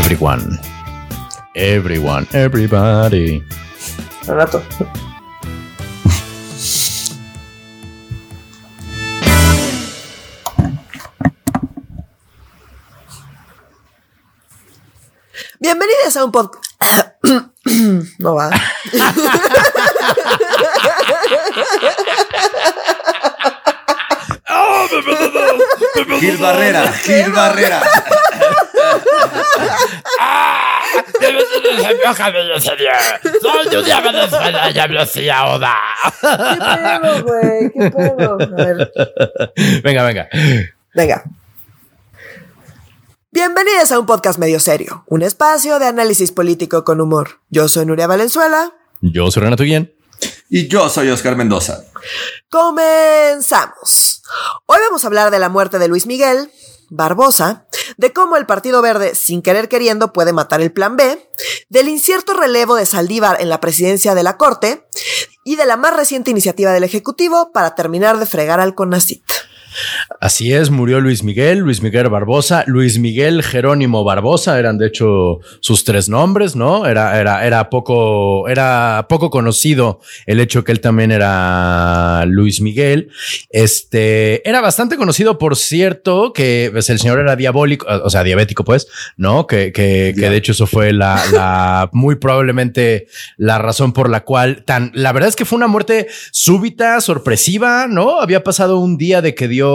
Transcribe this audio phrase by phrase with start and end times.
[0.00, 0.58] Everyone.
[1.54, 3.44] Everyone, everybody.
[4.26, 4.62] Renato.
[15.60, 17.14] Bienvenidos a un podcast.
[18.18, 18.50] no va.
[26.20, 27.82] Gil Barrera, Gil Barrera.
[33.40, 35.76] Soy un día Venezuela, ya me hacía ahora.
[36.20, 37.70] ¿Qué pedo, güey?
[37.72, 38.32] ¿Qué pedo?
[38.40, 38.92] A ver,
[39.82, 40.28] Venga, venga.
[40.94, 41.24] venga.
[43.30, 47.40] Bienvenidos a un podcast medio serio, un espacio de análisis político con humor.
[47.50, 48.72] Yo soy Nuria Valenzuela.
[49.00, 49.94] Yo soy Renato Guillén.
[50.48, 51.84] Y yo soy Oscar Mendoza.
[52.50, 54.22] Comenzamos.
[54.66, 56.50] Hoy vamos a hablar de la muerte de Luis Miguel
[56.90, 61.30] Barbosa, de cómo el Partido Verde, sin querer queriendo, puede matar el Plan B,
[61.68, 64.86] del incierto relevo de Saldívar en la presidencia de la Corte
[65.44, 69.24] y de la más reciente iniciativa del Ejecutivo para terminar de fregar al CONACIT.
[70.20, 75.40] Así es, murió Luis Miguel, Luis Miguel Barbosa, Luis Miguel Jerónimo Barbosa, eran de hecho
[75.60, 76.86] sus tres nombres, ¿no?
[76.86, 83.10] Era, era, era poco, era poco conocido el hecho que él también era Luis Miguel.
[83.50, 88.64] Este, era bastante conocido, por cierto, que pues, el señor era diabólico, o sea, diabético,
[88.64, 89.46] pues, ¿no?
[89.46, 94.64] Que, que, de hecho eso fue la, la, muy probablemente la razón por la cual
[94.64, 98.20] tan, la verdad es que fue una muerte súbita, sorpresiva, ¿no?
[98.20, 99.69] Había pasado un día de que dio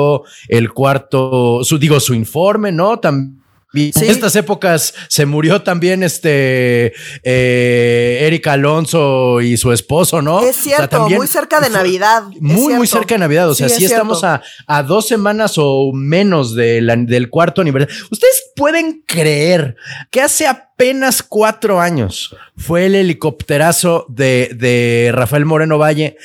[0.48, 3.00] el cuarto, su, digo, su informe, ¿no?
[3.00, 3.42] También.
[3.78, 6.94] En estas épocas se murió también este
[7.24, 10.40] eh, Erika Alonso y su esposo, ¿no?
[10.42, 13.50] Es cierto, muy cerca de Navidad, Muy, muy cerca de Navidad.
[13.50, 17.30] O sea, Sí, sí, es estamos a, a dos semanas o menos de la- del
[17.30, 17.94] cuarto aniversario.
[18.12, 19.76] Ustedes pueden creer
[20.10, 26.16] que hace apenas cuatro años fue el helicópterazo de, de Rafael Moreno Valle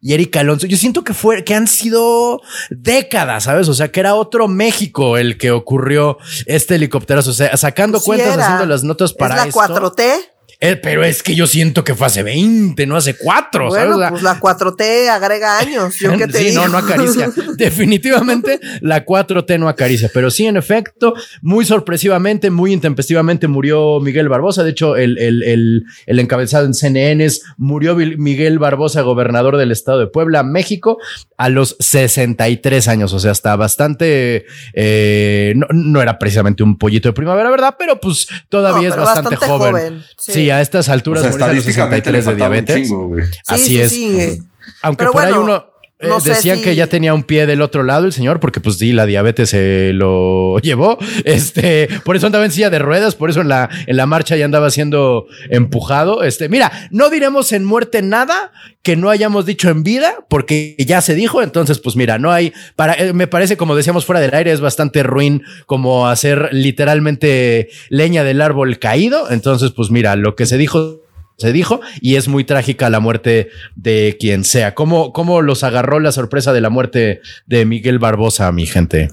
[0.00, 0.66] y Erika Alonso.
[0.66, 2.40] Yo siento que fue, que han sido
[2.70, 3.68] décadas, ¿sabes?
[3.68, 7.30] O sea, que era otro México el que ocurrió este helicópterazo.
[7.30, 8.44] O sea, sacando Sí cuentas, era.
[8.44, 9.94] haciendo las notas para ¿Es la esto.
[9.96, 10.14] 4T?
[10.58, 13.88] Eh, pero es que yo siento que fue hace 20, no hace cuatro, ¿sabes?
[13.88, 15.94] Bueno, O sea, pues la 4T agrega años.
[16.00, 16.62] Yo qué te sí, digo.
[16.62, 17.30] no, no acaricia.
[17.58, 24.28] Definitivamente la 4T no acaricia, pero sí, en efecto, muy sorpresivamente, muy intempestivamente murió Miguel
[24.30, 24.64] Barbosa.
[24.64, 29.72] De hecho, el, el, el, el encabezado en CNN es murió Miguel Barbosa, gobernador del
[29.72, 30.98] estado de Puebla, México,
[31.36, 33.12] a los 63 años.
[33.12, 34.46] O sea, está bastante.
[34.72, 37.76] eh, no, no era precisamente un pollito de primavera, ¿verdad?
[37.78, 39.72] Pero pues todavía No, es bastante, bastante joven.
[39.72, 40.32] joven, Sí.
[40.32, 40.45] sí.
[40.50, 42.88] A estas O alturas sea, morir a los estadísticamente le 63 de diabetes.
[42.88, 43.90] chingo, Así sí, es.
[43.90, 44.42] sí.
[44.82, 45.64] Aunque Pero por ahí bueno, uno eh,
[46.00, 48.60] no sé decían si- que ya tenía un pie del otro lado el señor, porque
[48.60, 50.98] pues sí, la diabetes se lo llevó.
[51.24, 54.36] Este, por eso andaba en silla de ruedas, por eso en la, en la marcha
[54.36, 56.22] ya andaba siendo empujado.
[56.22, 58.52] Este, mira, no diremos en muerte nada
[58.82, 61.42] que no hayamos dicho en vida, porque ya se dijo.
[61.42, 64.60] Entonces, pues mira, no hay para, eh, me parece, como decíamos fuera del aire, es
[64.60, 69.30] bastante ruin como hacer literalmente leña del árbol caído.
[69.30, 71.00] Entonces, pues mira, lo que se dijo
[71.36, 74.74] se dijo y es muy trágica la muerte de quien sea.
[74.74, 79.10] ¿Cómo, cómo los agarró la sorpresa de la muerte de Miguel Barbosa, mi gente?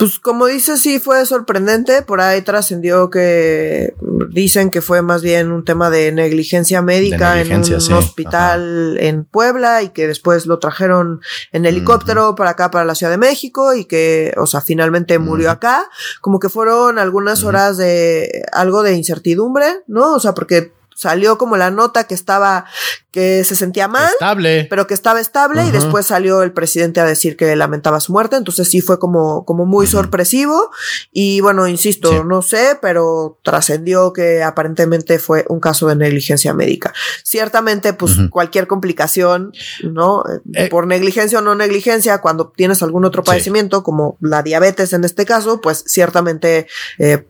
[0.00, 2.00] Pues como dices, sí fue sorprendente.
[2.00, 3.92] Por ahí trascendió que
[4.30, 7.92] dicen que fue más bien un tema de negligencia médica De negligencia, en un sí.
[7.92, 11.20] hospital en Puebla y que después lo trajeron
[11.52, 15.50] en helicóptero para acá, para la Ciudad de México y que, o sea, finalmente murió
[15.50, 15.84] acá.
[16.22, 20.14] Como que fueron algunas horas de algo de incertidumbre, ¿no?
[20.14, 22.66] O sea, porque salió como la nota que estaba,
[23.10, 24.66] que se sentía mal Estable.
[24.68, 28.36] pero que estaba estable y después salió el presidente a decir que lamentaba su muerte,
[28.36, 30.70] entonces sí fue como, como muy sorpresivo
[31.10, 32.16] y bueno, insisto, Sí.
[32.26, 36.92] no sé, pero trascendió que aparentemente fue un caso de negligencia médica.
[37.24, 39.52] Ciertamente, pues cualquier complicación,
[39.82, 40.22] ¿no?
[40.54, 40.68] Eh.
[40.68, 43.26] Por negligencia o no negligencia, cuando tienes algún otro Sí.
[43.26, 46.66] padecimiento, como la diabetes en este caso, pues ciertamente,
[46.98, 47.26] eh,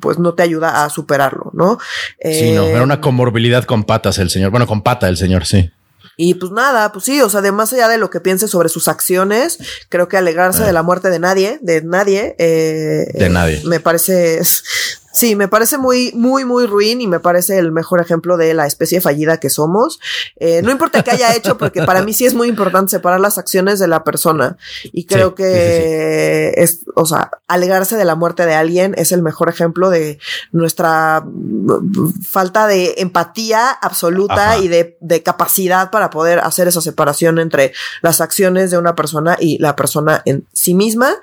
[0.00, 1.78] pues no te ayuda a superarlo, ¿no?
[2.22, 4.50] Sí, no, Eh, era una comorbilidad con patas el señor.
[4.50, 5.70] Bueno, con pata el señor, sí.
[6.16, 8.68] Y pues nada, pues sí, o sea, de más allá de lo que piense sobre
[8.68, 9.58] sus acciones,
[9.88, 10.66] creo que alegrarse Eh.
[10.66, 13.62] de la muerte de nadie, de nadie, eh, De eh, nadie.
[13.64, 14.40] me parece,
[15.12, 18.66] sí, me parece muy, muy, muy ruin y me parece el mejor ejemplo de la
[18.66, 20.00] especie fallida que somos.
[20.36, 23.38] Eh, no importa qué haya hecho, porque para mí sí es muy importante separar las
[23.38, 24.56] acciones de la persona
[24.92, 29.22] y creo Sí, que es, o sea, alegrarse de la muerte de alguien es el
[29.22, 30.18] mejor ejemplo de
[30.52, 34.58] nuestra mm, falta de empatía absoluta Ajá.
[34.58, 37.72] y de, de capacidad para poder hacer esa separación entre
[38.02, 41.14] las acciones de una persona y la persona en sí misma.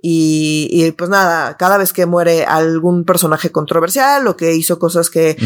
[0.00, 4.78] Y, y, pues nada, cada vez que muere algún personaje personaje controversial o que hizo
[4.78, 5.36] cosas que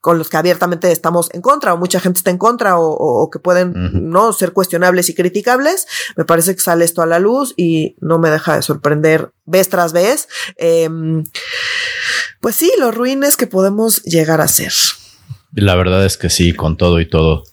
[0.00, 3.38] con los que abiertamente estamos en contra o mucha gente está en contra o, que
[3.38, 3.72] pueden
[4.10, 5.86] no ser cuestionables y criticables.
[6.16, 9.68] Me parece que sale esto a la luz y no me deja de sorprender vez
[9.68, 10.28] tras vez.
[10.56, 11.24] Em,
[12.40, 14.72] pues sí, los ruines que podemos llegar a ser.
[15.52, 17.44] La verdad es que sí, con todo y todo.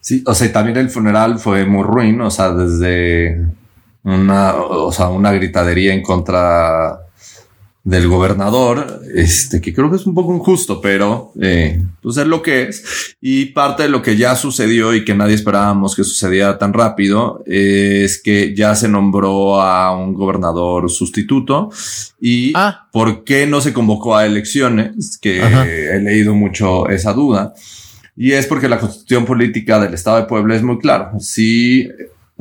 [0.00, 3.46] Sí, o sea, también el funeral fue muy ruin, o sea, desde
[4.02, 7.01] una, o sea, una gritadería en contra
[7.84, 12.40] del gobernador, este, que creo que es un poco injusto, pero eh, pues es lo
[12.40, 13.16] que es.
[13.20, 17.42] Y parte de lo que ya sucedió y que nadie esperábamos que sucediera tan rápido
[17.44, 21.70] es que ya se nombró a un gobernador sustituto
[22.20, 22.86] y ah.
[22.92, 27.52] por qué no se convocó a elecciones, que he leído mucho esa duda.
[28.16, 31.12] Y es porque la constitución política del Estado de Puebla es muy clara.
[31.18, 31.88] Si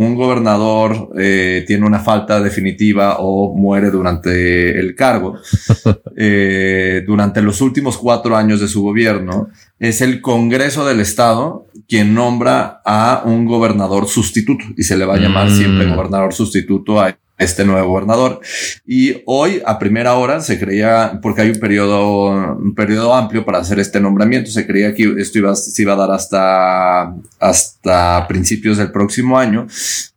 [0.02, 5.38] un gobernador eh, tiene una falta definitiva o muere durante el cargo,
[6.18, 12.16] eh, durante los últimos cuatro años de su gobierno, es el Congreso del Estado quien
[12.16, 15.96] nombra a un gobernador sustituto y se le va a llamar siempre mm.
[15.96, 18.40] gobernador sustituto a este nuevo gobernador.
[18.86, 23.60] Y hoy a primera hora se creía, porque hay un periodo, un periodo amplio para
[23.60, 28.78] hacer este nombramiento, se creía que esto iba, se iba a dar hasta, hasta principios
[28.78, 29.68] del próximo año.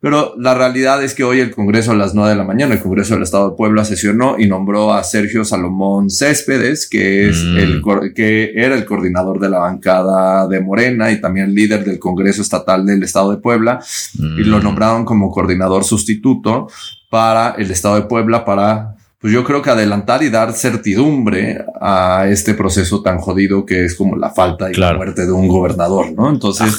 [0.01, 2.83] Pero la realidad es que hoy el Congreso a las nueve de la mañana, el
[2.83, 7.57] Congreso del Estado de Puebla sesionó y nombró a Sergio Salomón Céspedes, que es mm.
[7.57, 12.43] el, que era el coordinador de la bancada de Morena y también líder del Congreso
[12.43, 13.81] Estatal del Estado de Puebla,
[14.15, 14.63] y lo mm.
[14.63, 16.69] nombraron como coordinador sustituto
[17.15, 22.27] para el Estado de Puebla para, pues yo creo que adelantar y dar certidumbre a
[22.29, 26.11] este proceso tan jodido que es como la falta y la muerte de un gobernador,
[26.11, 26.29] ¿no?
[26.29, 26.77] Entonces,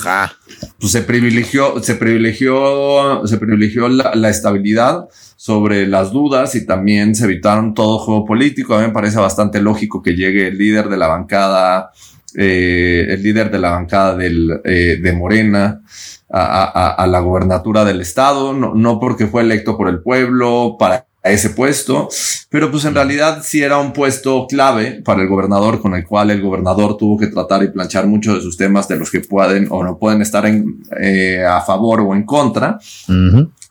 [0.78, 7.24] pues se privilegió, se privilegió, se privilegió la, estabilidad sobre las dudas y también se
[7.24, 8.76] evitaron todo juego político.
[8.76, 11.92] A mí me parece bastante lógico que llegue el líder de la bancada,
[12.38, 15.82] eh, el líder de la bancada del, eh, de Morena,
[16.28, 21.50] a, la gobernatura del estado, no, no porque fue electo por el pueblo para ese
[21.50, 22.08] puesto,
[22.50, 26.32] pero pues en realidad sí era un puesto clave para el gobernador con el cual
[26.32, 29.68] el gobernador tuvo que tratar y planchar muchos de sus temas de los que pueden
[29.72, 32.78] o no pueden estar en, eh, a favor o en contra.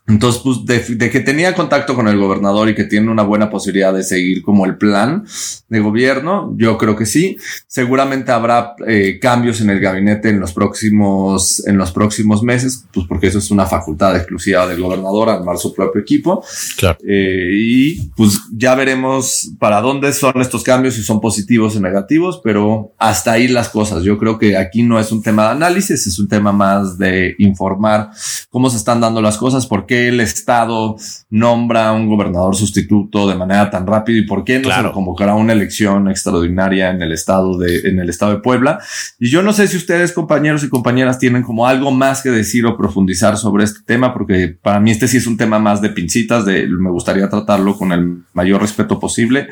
[0.07, 3.91] Entonces, pues de, que tenía contacto con el gobernador y que tiene una buena posibilidad
[3.91, 5.25] de seguir como el plan
[5.67, 7.37] de gobierno, yo creo que sí.
[7.67, 13.07] Seguramente habrá eh, cambios en el gabinete en los próximos, en los próximos meses, pues
[13.07, 16.45] porque eso es una facultad exclusiva del gobernador armar su propio equipo.
[16.77, 16.99] Claro.
[17.03, 22.41] Eh, y pues ya veremos para dónde son estos cambios, si son positivos o negativos,
[22.43, 24.03] pero hasta ahí las cosas.
[24.03, 27.33] Yo creo que aquí no es un tema de análisis, es un tema más de
[27.39, 28.11] informar
[28.51, 30.95] cómo se están dando las cosas, por qué el Estado
[31.29, 35.35] nombra a un gobernador sustituto de manera tan rápido y por qué no se convocará
[35.35, 38.79] una elección extraordinaria en el estado de, en el estado de Puebla.
[39.19, 42.65] Y yo no sé si ustedes, compañeros y compañeras, tienen como algo más que decir
[42.65, 45.89] o profundizar sobre este tema, porque para mí este sí es un tema más de
[45.89, 49.47] pincitas, de me gustaría tratarlo con el mayor respeto posible,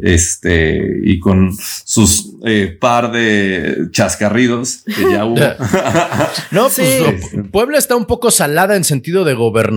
[0.00, 1.52] este, y con
[1.84, 5.36] sus eh, par de chascarridos que ya hubo.
[6.50, 7.02] no, pues
[7.50, 9.34] Puebla está un poco salada en sentido de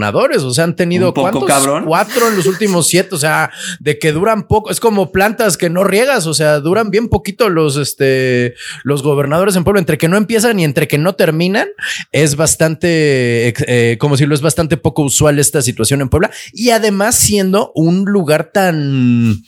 [0.09, 3.13] gobernador o sea, han tenido cuatro en los últimos siete.
[3.13, 4.71] O sea, de que duran poco.
[4.71, 6.25] Es como plantas que no riegas.
[6.27, 9.79] O sea, duran bien poquito los, este, los gobernadores en pueblo.
[9.79, 11.67] Entre que no empiezan y entre que no terminan,
[12.12, 16.31] es bastante, eh, como decirlo, es bastante poco usual esta situación en Puebla.
[16.53, 19.43] Y además, siendo un lugar tan,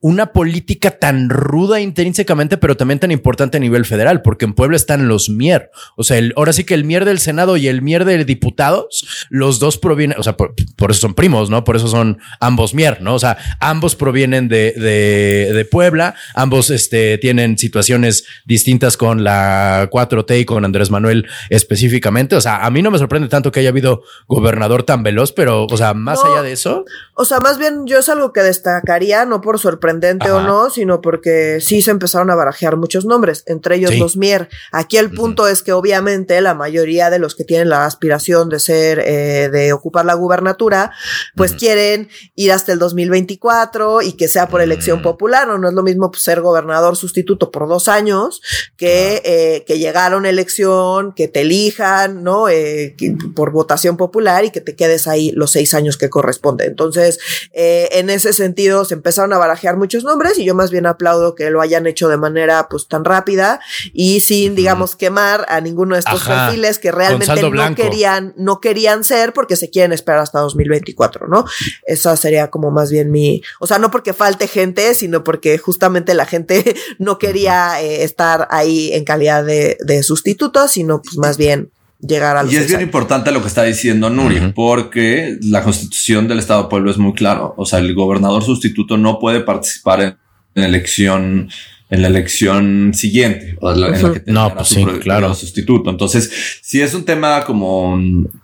[0.00, 4.76] una política tan ruda intrínsecamente, pero también tan importante a nivel federal, porque en Puebla
[4.76, 5.70] están los Mier.
[5.96, 9.58] O sea, ahora sí que el Mier del Senado y el Mier de diputados, los
[9.58, 10.54] dos provienen, o sea, por,
[10.90, 11.62] eso son primos, ¿no?
[11.62, 13.14] Por eso son ambos Mier, ¿no?
[13.14, 20.40] O sea, ambos provienen de, de, Puebla, ambos este, tienen situaciones distintas con la 4T
[20.40, 22.34] y con Andrés Manuel específicamente.
[22.34, 25.66] O sea, a mí no me sorprende tanto que haya habido gobernador tan veloz, pero,
[25.66, 26.84] o sea, más allá de eso.
[27.14, 31.00] O sea, más bien yo es algo que destacaría, no por sorprendente o no, sino
[31.00, 34.48] porque sí se empezaron a barajear muchos nombres, entre ellos los Mier.
[34.72, 38.58] Aquí el punto es que obviamente la mayoría de los que tienen la aspiración de
[38.58, 40.92] ser, eh, de ocupar la gubernatura,
[41.34, 45.74] pues quieren ir hasta el 2024 y que sea por elección popular, o no es
[45.74, 48.42] lo mismo pues, ser gobernador sustituto por dos años
[48.76, 52.48] que, eh, que llegar a una elección, que te elijan, ¿no?
[52.48, 52.96] Eh,
[53.34, 56.66] por votación popular y que te quedes ahí los seis años que corresponde.
[56.66, 57.18] Entonces,
[57.52, 60.84] eh, en ese sentido, se empezaron a barajar barajear muchos nombres y yo más bien
[60.84, 63.60] aplaudo que lo hayan hecho de manera pues tan rápida
[63.92, 69.04] y sin, digamos, quemar a ninguno de estos perfiles que realmente no querían, no querían
[69.04, 71.44] ser porque se quieren esperar hasta 2024, ¿no?
[71.84, 76.14] Esa sería como más bien mi, o sea, no porque falte gente, sino porque justamente
[76.14, 81.36] la gente no quería eh, estar ahí en calidad de, de sustituto, sino pues más
[81.36, 86.28] bien llegar a Y es bien importante lo que está diciendo Nuri, porque la constitución
[86.28, 87.54] del Estado de Pueblo es muy claro.
[87.56, 90.16] O sea, el gobernador sustituto no puede participar en,
[90.54, 91.50] en elección
[91.90, 95.34] en la elección siguiente o en la que no, pues sí, claro.
[95.34, 95.90] sustituto.
[95.90, 96.30] Entonces,
[96.62, 97.98] si es un tema como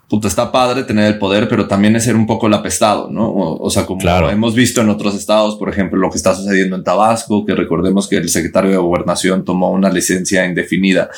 [0.09, 3.33] puta, está padre tener el poder, pero también es ser un poco el apestado, ¿no?
[3.33, 6.83] O, sea, como hemos visto en otros estados, por ejemplo, lo que está sucediendo en
[6.83, 11.09] Tabasco, que recordemos que el secretario de gobernación tomó una licencia indefinida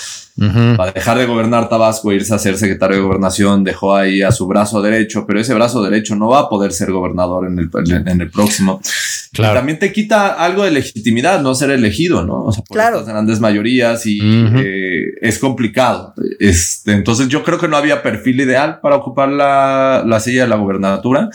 [0.76, 4.30] para dejar de gobernar Tabasco e irse a ser secretario de gobernación, dejó ahí a
[4.30, 8.08] su brazo derecho, pero ese brazo derecho no va a poder ser gobernador en el,
[8.08, 8.80] en el próximo.
[9.32, 9.54] Claro.
[9.54, 12.44] también te quita algo de legitimidad no ser elegido, ¿no?
[12.44, 12.98] O sea, por claro.
[12.98, 16.14] estas grandes mayorías y eh, es complicado.
[16.38, 20.48] Este, entonces yo creo que no había perfil ideal para ocupar la, la silla de
[20.48, 21.30] la gobernatura.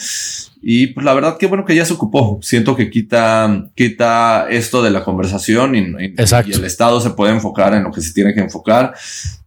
[0.69, 2.39] Y pues la verdad que bueno que ya se ocupó.
[2.41, 7.85] Siento que quita, quita esto de la conversación y, el Estado se puede enfocar en
[7.85, 8.93] lo que se tiene que enfocar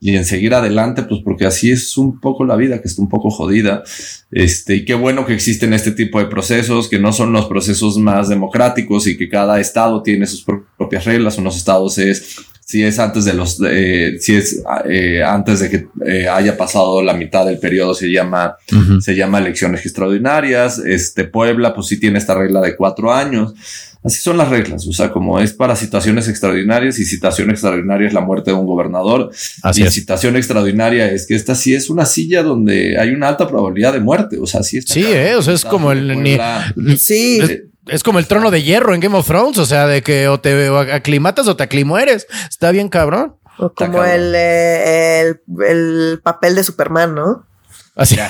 [0.01, 3.11] y en seguir adelante, pues porque así es un poco la vida, que está un
[3.11, 3.83] poco jodida.
[4.31, 7.99] Este, y qué bueno que existen este tipo de procesos, que no son los procesos
[7.99, 11.37] más democráticos y que cada estado tiene sus propias reglas.
[11.37, 12.39] Unos estados es
[12.71, 17.03] si es antes de los, eh, si es eh, antes de que eh, haya pasado
[17.03, 18.55] la mitad del periodo, se llama,
[19.01, 20.79] se llama elecciones extraordinarias.
[20.79, 23.55] Este Puebla, pues sí tiene esta regla de cuatro años.
[24.05, 28.15] Así son las reglas, o sea, como es para situaciones extraordinarias y situación extraordinaria es
[28.15, 29.33] la muerte de un gobernador.
[29.63, 33.49] Así y situación extraordinaria es que esta sí es una silla donde hay una alta
[33.49, 34.95] probabilidad de muerte, o sea, sí está.
[34.95, 35.05] Sí,
[35.37, 36.39] o sea, es como el...
[36.99, 37.63] sí es
[38.03, 40.69] como el trono de hierro en Game of Thrones, o sea, de que o te
[40.93, 42.27] aclimatas o te aclimueres.
[42.49, 43.37] Está bien cabrón.
[43.59, 47.47] O como el, eh, el, el papel de Superman, ¿no?
[48.01, 48.17] Así.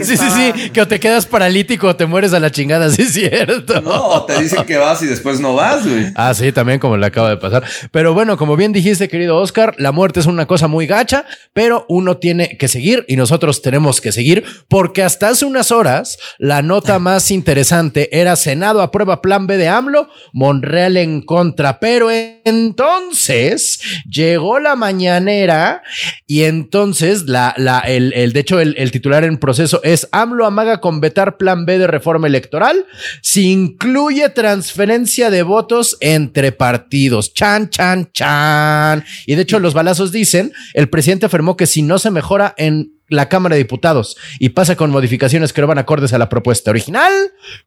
[0.00, 3.02] Sí, sí, sí, que o te quedas paralítico o te mueres a la chingada, sí
[3.02, 3.80] es cierto.
[3.80, 6.06] No, te dicen que vas y después no vas, güey.
[6.14, 7.64] Ah, sí, también como le acaba de pasar.
[7.90, 11.84] Pero bueno, como bien dijiste, querido Oscar, la muerte es una cosa muy gacha, pero
[11.88, 16.62] uno tiene que seguir y nosotros tenemos que seguir porque hasta hace unas horas la
[16.62, 23.80] nota más interesante era Senado aprueba plan B de AMLO, Monreal en contra, pero entonces
[24.08, 25.82] llegó la mañanera
[26.26, 30.46] y entonces la, la, el, el de hecho, el el, titular en proceso es AMLO
[30.46, 32.86] amaga con vetar plan B de reforma electoral
[33.22, 37.34] si incluye transferencia de votos entre partidos.
[37.34, 39.04] Chan, chan, chan.
[39.26, 42.99] Y de hecho los balazos dicen, el presidente afirmó que si no se mejora en
[43.10, 46.70] la Cámara de Diputados y pasa con modificaciones que no van acordes a la propuesta
[46.70, 47.12] original,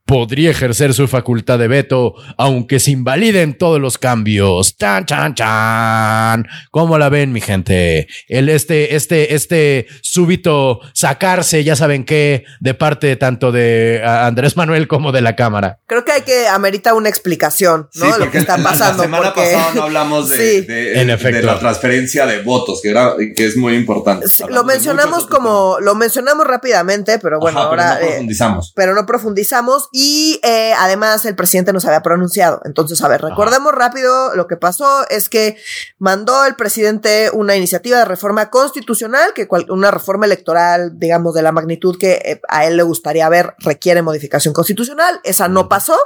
[0.05, 4.77] podría ejercer su facultad de veto, aunque se invaliden todos los cambios.
[4.77, 6.47] Chan, chan, chan.
[6.71, 8.07] ¿Cómo la ven, mi gente?
[8.27, 14.87] El, este, este, este súbito sacarse, ya saben qué, de parte tanto de Andrés Manuel
[14.87, 15.79] como de la Cámara.
[15.85, 18.13] Creo que hay que amerita una explicación, ¿no?
[18.13, 19.03] de lo que está pasando.
[19.03, 23.75] La semana pasada no hablamos de, la transferencia de votos, que, era, que es muy
[23.75, 24.25] importante.
[24.49, 27.97] lo mencionamos como lo mencionamos rápidamente, pero bueno, ahora.
[27.99, 28.73] Pero no profundizamos.
[28.75, 32.61] pero no profundizamos y eh, además el presidente nos había pronunciado.
[32.65, 35.57] Entonces, a ver, recordemos rápido lo que pasó: es que
[35.97, 41.51] mandó el presidente una iniciativa de reforma constitucional, que una reforma electoral, digamos, de la
[41.51, 45.19] magnitud que eh, a él le gustaría ver, requiere modificación constitucional.
[45.23, 45.97] Esa no pasó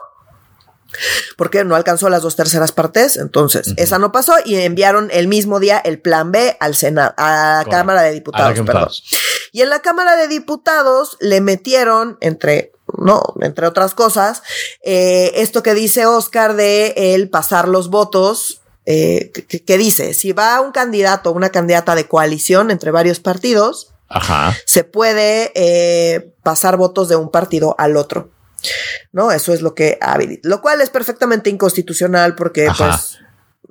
[1.37, 5.59] porque no alcanzó las dos terceras partes, entonces esa no pasó y enviaron el mismo
[5.59, 8.89] día el plan B al Senado, a la Cámara de Diputados, perdón.
[9.51, 14.43] Y en la Cámara de Diputados le metieron entre no, entre otras cosas,
[14.81, 20.61] eh, esto que dice Oscar de el pasar los votos, eh, que, dice, si va
[20.61, 23.93] un candidato o una candidata de coalición entre varios partidos,
[24.65, 28.29] se puede eh, pasar votos de un partido al otro.
[29.11, 29.31] ¿No?
[29.31, 33.19] Eso es lo que habilita, lo cual es perfectamente inconstitucional porque pues...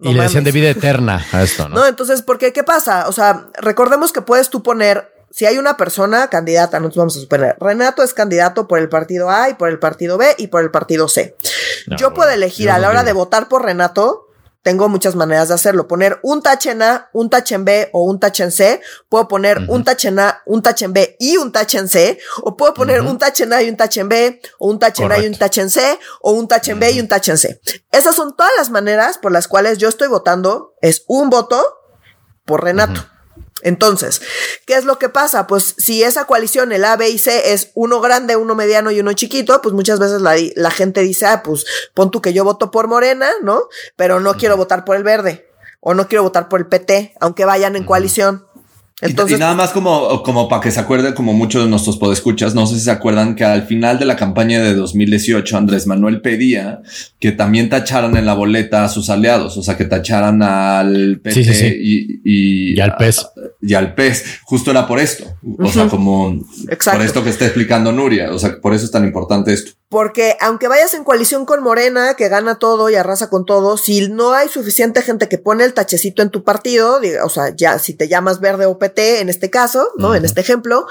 [0.03, 1.77] y le decían de vida eterna a esto, ¿no?
[1.77, 3.09] No, entonces, porque ¿qué pasa?
[3.09, 7.21] O sea, recordemos que puedes tú poner, si hay una persona candidata, nosotros vamos a
[7.21, 10.63] suponer, Renato es candidato por el partido A y por el partido B y por
[10.63, 11.37] el partido C.
[11.99, 14.26] yo puedo elegir a la hora de votar por Renato,
[14.67, 15.87] tengo muchas maneras de hacerlo.
[15.87, 18.81] Poner un tache en A, un tache en B o un tache en C.
[19.09, 22.19] Puedo poner un tache en A, un tache en B y un tache en C.
[22.43, 25.05] O puedo poner un tache en A y un tache en B, o un tache
[25.05, 27.31] en A y un tache en C, o un tache en B y un tache
[27.31, 27.61] en C.
[27.93, 30.75] Esas son todas las maneras por las cuales yo estoy votando.
[30.81, 31.65] Es un voto
[32.45, 33.07] por Renato.
[33.63, 34.21] Entonces,
[34.67, 35.47] ¿qué es lo que pasa?
[35.47, 39.01] Pues si esa coalición, el A, B y C, es uno grande, uno mediano y
[39.01, 42.45] uno chiquito, pues muchas veces la, la gente dice, ah, pues pon tú que yo
[42.45, 43.69] voto por Morena, ¿no?
[43.97, 45.49] Pero no quiero votar por el verde
[45.81, 48.46] o no quiero votar por el PT, aunque vayan en coalición.
[49.03, 52.55] Entonces, y, nada más como, como para que se acuerde, como muchos de nuestros podescuchas,
[52.55, 56.23] no sé si se acuerdan que al final de la campaña de 2018, Andrés Manuel
[56.23, 56.81] pedía
[57.21, 61.79] que también tacharan en la boleta a sus aliados, o sea, que tacharan al PT
[62.25, 63.27] Y, al PES.
[63.61, 64.41] Y al PES.
[64.45, 65.27] Justo era por esto.
[65.59, 66.43] O sea, como
[66.91, 68.33] por esto que está explicando Nuria.
[68.33, 69.73] O sea, por eso es tan importante esto.
[69.97, 74.11] Porque aunque vayas en coalición con Morena, que gana todo y arrasa con todo, si
[74.11, 77.95] no hay suficiente gente que pone el tachecito en tu partido, o sea, ya si
[77.95, 80.15] te llamas verde o PT en este caso, ¿no?
[80.15, 80.87] En este ejemplo,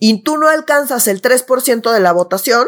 [0.00, 2.66] y tú no alcanzas el 3% de la votación,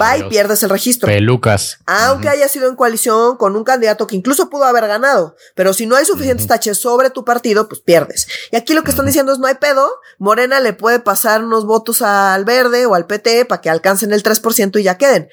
[0.00, 1.06] Va y pierdes el registro.
[1.06, 1.78] Pelucas.
[1.86, 5.36] Aunque haya sido en coalición con un candidato que incluso pudo haber ganado.
[5.54, 8.26] Pero si no hay suficientes taches sobre tu partido, pues pierdes.
[8.52, 9.90] Y aquí lo que están diciendo es no hay pedo.
[10.18, 14.22] Morena le puede pasar unos votos al verde o al PT para que alcancen el
[14.22, 15.28] 3% y ya queden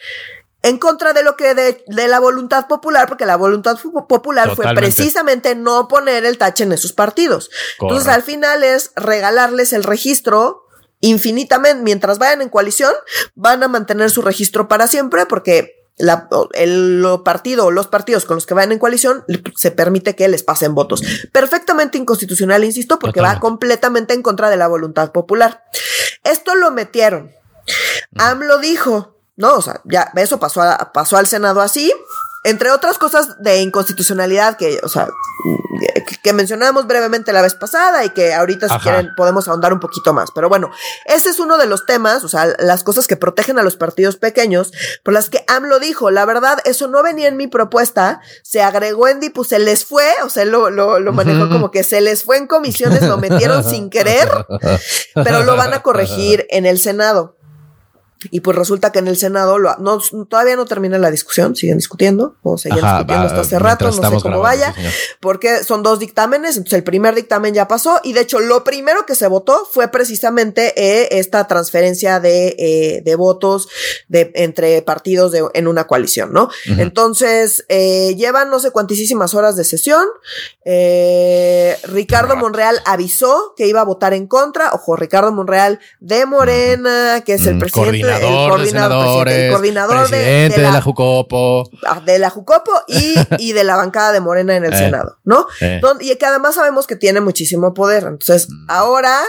[0.63, 3.77] en contra de lo que de, la voluntad popular, porque la voluntad
[4.08, 7.50] popular fue precisamente no poner el tache en esos partidos.
[7.79, 10.67] Entonces, al final es regalarles el registro
[11.01, 12.93] infinitamente, mientras vayan en coalición,
[13.36, 18.36] van a mantener su registro para siempre porque la, el partido o los partidos con
[18.36, 19.24] los que vayan en coalición
[19.55, 21.01] se permite que les pasen votos.
[21.31, 25.63] Perfectamente inconstitucional, insisto, porque va completamente en contra de la voluntad popular.
[26.24, 27.31] Esto lo metieron.
[28.17, 30.62] AMLO dijo, no, o sea, ya eso pasó,
[30.93, 31.91] pasó al Senado así
[32.43, 35.10] entre otras cosas de inconstitucionalidad que, o sea,
[36.24, 40.13] que, mencionamos brevemente la vez pasada y que ahorita si quieren podemos ahondar un poquito
[40.13, 40.31] más.
[40.31, 40.71] Pero bueno,
[41.05, 44.17] ese es uno de los temas, o sea, las cosas que protegen a los partidos
[44.17, 44.71] pequeños,
[45.03, 49.07] por las que AMLO dijo, la verdad, eso no venía en mi propuesta, se agregó
[49.07, 52.24] en pues se les fue, o sea, lo, lo, lo manejó como que se les
[52.24, 54.27] fue en comisiones, lo metieron sin querer,
[55.13, 57.36] pero lo van a corregir en el Senado.
[58.29, 61.77] Y pues resulta que en el Senado lo, no, todavía no termina la discusión, siguen
[61.77, 64.75] discutiendo, o seguían discutiendo hasta hace rato, no sé cómo vaya,
[65.19, 69.05] porque son dos dictámenes, entonces el primer dictamen ya pasó, y de hecho lo primero
[69.05, 73.69] que se votó fue precisamente eh, esta transferencia de, eh, de votos
[74.07, 76.49] de, entre partidos de, en una coalición, ¿no?
[76.65, 80.05] Entonces, eh, llevan no sé cuantísimas horas de sesión,
[81.84, 87.34] Ricardo Monreal avisó que iba a votar en contra, ojo, Ricardo Monreal de Morena, que
[87.34, 91.69] es el presidente coordinador, el coordinador presidente de, la, Jucopo.
[91.86, 95.17] Ah, de la Jucopo y, y de la bancada de Morena en el eh, Senado,
[95.24, 95.47] ¿no?
[96.00, 98.04] y que además sabemos que tiene muchísimo poder.
[98.04, 98.65] Entonces, mm.
[98.69, 99.21] ahora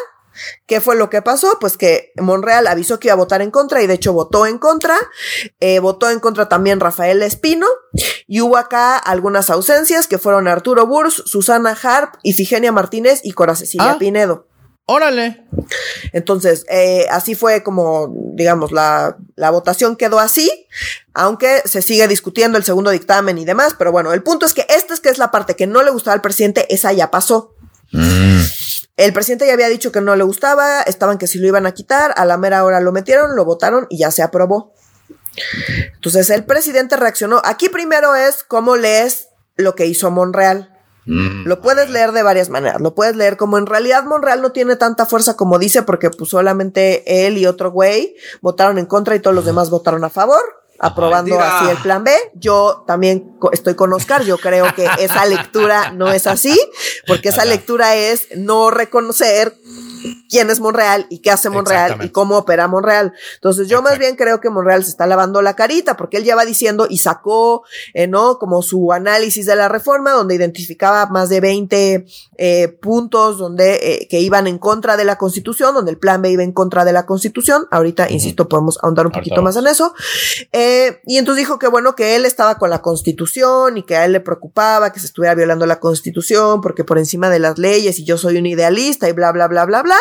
[0.66, 1.59] ¿Qué fue lo que pasó?
[1.61, 4.59] Pues que Monreal avisó que iba a votar en contra y de hecho votó en
[4.59, 4.97] contra.
[5.61, 7.66] Eh, votó en contra también Rafael Espino
[8.27, 13.55] y hubo acá algunas ausencias que fueron Arturo Burs, Susana Harp, Ifigenia Martínez y Cora
[13.55, 13.99] Cecilia ah.
[13.99, 14.47] Pinedo.
[14.87, 15.45] Órale.
[16.12, 20.51] Entonces, eh, así fue como, digamos, la, la, votación quedó así,
[21.14, 24.66] aunque se sigue discutiendo el segundo dictamen y demás, pero bueno, el punto es que
[24.68, 27.55] esta es que es la parte que no le gustaba al presidente, esa ya pasó.
[27.92, 28.40] Mm.
[28.97, 31.73] El presidente ya había dicho que no le gustaba, estaban que si lo iban a
[31.73, 34.75] quitar, a la mera hora lo metieron, lo votaron y ya se aprobó.
[35.95, 37.40] Entonces el presidente reaccionó.
[37.45, 40.71] Aquí primero es cómo lees lo que hizo Monreal.
[41.05, 41.47] Mm.
[41.47, 42.81] Lo puedes leer de varias maneras.
[42.81, 46.31] Lo puedes leer como en realidad Monreal no tiene tanta fuerza como dice porque pues
[46.31, 50.43] solamente él y otro güey votaron en contra y todos los demás votaron a favor
[50.83, 52.12] aprobando así el plan B.
[52.35, 56.59] Yo también estoy con Oscar, yo creo que esa lectura no es así,
[57.07, 59.55] porque esa lectura es no reconocer
[60.29, 63.12] quién es Monreal y qué hace Monreal y cómo opera Monreal.
[63.35, 66.37] Entonces yo más bien creo que Monreal se está lavando la carita porque él ya
[66.37, 68.38] va diciendo y sacó, eh, ¿no?
[68.38, 72.07] Como su análisis de la reforma donde identificaba más de 20
[72.38, 76.31] eh, puntos donde eh, que iban en contra de la constitución, donde el plan B
[76.31, 77.67] iba en contra de la constitución.
[77.71, 79.95] Ahorita, insisto, podemos ahondar un poquito más en eso.
[80.53, 84.12] y entonces dijo que bueno, que él estaba con la constitución y que a él
[84.12, 88.05] le preocupaba que se estuviera violando la constitución porque por encima de las leyes y
[88.05, 89.91] yo soy un idealista y bla, bla, bla, bla, bla.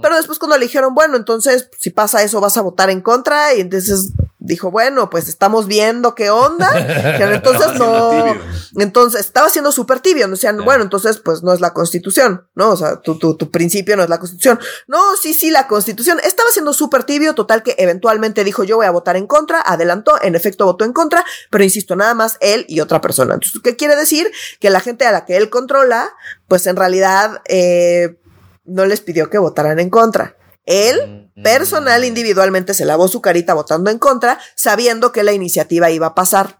[0.00, 3.54] Pero después cuando le dijeron, bueno, entonces si pasa eso vas a votar en contra
[3.54, 4.12] y entonces
[4.44, 6.70] dijo, bueno, pues estamos viendo qué onda.
[7.34, 8.34] entonces no.
[8.76, 10.26] Entonces estaba siendo súper tibio.
[10.26, 12.70] No decían, bueno, entonces pues no es la constitución, ¿no?
[12.70, 14.58] O sea, tu, tu, tu principio no es la constitución.
[14.88, 16.18] No, sí, sí, la constitución.
[16.24, 19.62] Estaba siendo súper tibio, total que eventualmente dijo, yo voy a votar en contra.
[19.64, 23.34] Adelantó, en efecto votó en contra, pero insisto, nada más él y otra persona.
[23.34, 24.30] Entonces, ¿qué quiere decir?
[24.60, 26.12] Que la gente a la que él controla,
[26.48, 28.18] pues en realidad, eh,
[28.64, 30.36] no les pidió que votaran en contra.
[30.64, 31.42] Él, mm.
[31.42, 36.14] personal, individualmente, se lavó su carita votando en contra, sabiendo que la iniciativa iba a
[36.14, 36.58] pasar.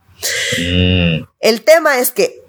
[0.58, 1.24] Mm.
[1.40, 2.42] El tema es que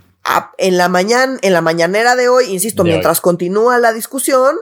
[0.58, 4.56] en la mañana, en la mañanera de hoy, insisto, mientras continúa la discusión,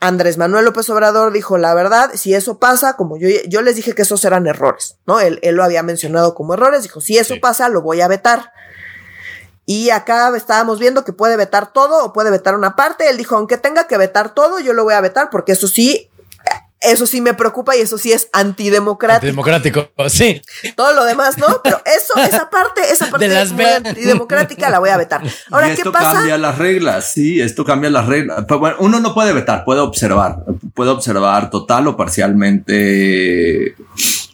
[0.00, 3.94] Andrés Manuel López Obrador dijo la verdad, si eso pasa, como yo, yo les dije
[3.94, 5.20] que esos eran errores, ¿no?
[5.20, 8.52] Él, él lo había mencionado como errores, dijo, si eso pasa, lo voy a vetar.
[9.66, 13.08] Y acá estábamos viendo que puede vetar todo o puede vetar una parte.
[13.08, 16.10] Él dijo, aunque tenga que vetar todo, yo lo voy a vetar porque eso sí
[16.84, 19.16] eso sí me preocupa y eso sí es antidemocrático.
[19.16, 20.42] Antidemocrático, sí.
[20.76, 21.60] Todo lo demás, ¿no?
[21.62, 25.22] Pero eso, esa parte, esa parte de muy antidemocrática la voy a vetar.
[25.50, 28.44] Ahora, esto cambia las reglas, sí, esto cambia las reglas.
[28.46, 33.76] Pues bueno, uno no puede vetar, puede observar, puede observar total o parcialmente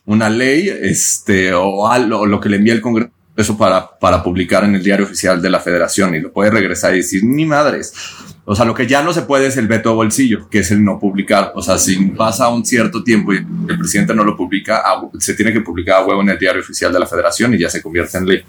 [0.07, 3.13] una ley, este, o, algo, o lo que le envía el Congreso
[3.57, 6.99] para, para publicar en el diario oficial de la federación y lo puede regresar y
[6.99, 7.93] decir, ni madres.
[8.45, 10.71] O sea, lo que ya no se puede es el veto a bolsillo, que es
[10.71, 11.53] el no publicar.
[11.55, 14.83] O sea, si pasa un cierto tiempo y el presidente no lo publica,
[15.19, 17.71] se tiene que publicar a huevo en el diario oficial de la federación y ya
[17.71, 18.45] se convierte en ley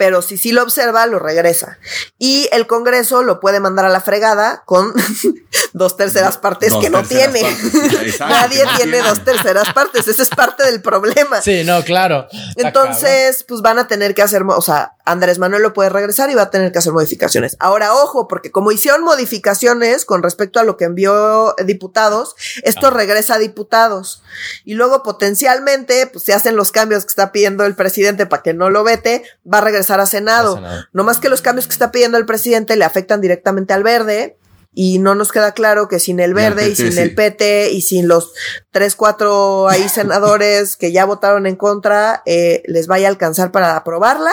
[0.00, 1.78] pero si sí lo observa, lo regresa.
[2.18, 4.94] Y el Congreso lo puede mandar a la fregada con
[5.74, 7.42] dos terceras partes que no tiene.
[8.18, 11.42] Nadie tiene dos terceras partes, ese es parte del problema.
[11.42, 12.26] Sí, no, claro.
[12.56, 16.34] Entonces, pues van a tener que hacer, o sea, Andrés Manuel lo puede regresar y
[16.34, 17.56] va a tener que hacer modificaciones.
[17.58, 22.90] Ahora, ojo, porque como hicieron modificaciones con respecto a lo que envió diputados, esto ah.
[22.90, 24.22] regresa a diputados.
[24.64, 28.54] Y luego potencialmente, pues se hacen los cambios que está pidiendo el presidente para que
[28.54, 30.62] no lo vete, va a regresar a Senado.
[30.92, 34.36] No más que los cambios que está pidiendo el presidente le afectan directamente al verde
[34.72, 38.06] y no nos queda claro que sin el verde y, sin el PT y sin
[38.06, 38.32] los
[38.70, 43.76] tres, cuatro ahí senadores que ya votaron en contra, eh, les vaya a alcanzar para
[43.76, 44.32] aprobarla.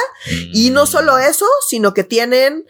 [0.53, 0.87] Y no mm.
[0.87, 2.65] solo eso, sino que tienen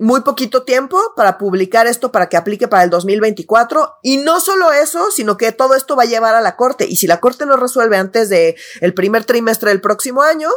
[0.00, 4.72] muy poquito tiempo para publicar esto para que aplique para el 2024 y no solo
[4.72, 6.86] eso, sino que todo esto va a llevar a la corte.
[6.88, 10.48] Y si la corte no resuelve antes de el primer trimestre del próximo año,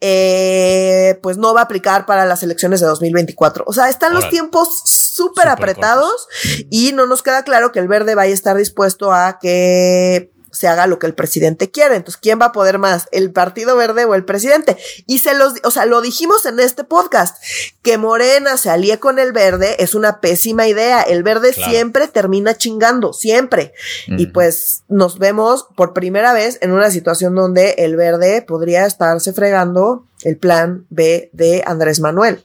[0.00, 3.64] eh, pues no va a aplicar para las elecciones de 2024.
[3.66, 6.26] O sea, están los tiempos súper apretados
[6.70, 10.68] y no nos queda claro que el verde vaya a estar dispuesto a que se
[10.68, 11.96] haga lo que el presidente quiere.
[11.96, 13.08] Entonces, ¿quién va a poder más?
[13.10, 14.76] ¿El Partido Verde o el presidente?
[15.06, 17.42] Y se los, o sea, lo dijimos en este podcast,
[17.82, 21.02] que Morena se alíe con el verde es una pésima idea.
[21.02, 23.72] El verde siempre termina chingando, siempre.
[24.06, 29.32] Y pues nos vemos por primera vez en una situación donde el verde podría estarse
[29.32, 32.38] fregando el plan B de Andrés Manuel.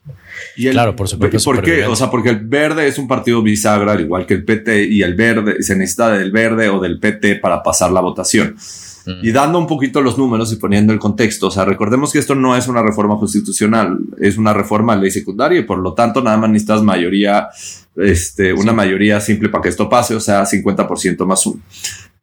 [0.56, 1.44] Y claro, por supuesto.
[1.44, 1.86] ¿Por qué?
[1.86, 5.02] O sea, porque el verde es un partido bisagra, al igual que el PT, y
[5.02, 8.56] el verde se necesita del verde o del PT para pasar la votación.
[9.22, 12.36] Y dando un poquito los números y poniendo el contexto, o sea, recordemos que esto
[12.36, 16.22] no es una reforma constitucional, es una reforma a ley secundaria y por lo tanto
[16.22, 17.48] nada más necesitas mayoría,
[17.96, 21.62] este, una mayoría simple para que esto pase, o sea, 50% más uno.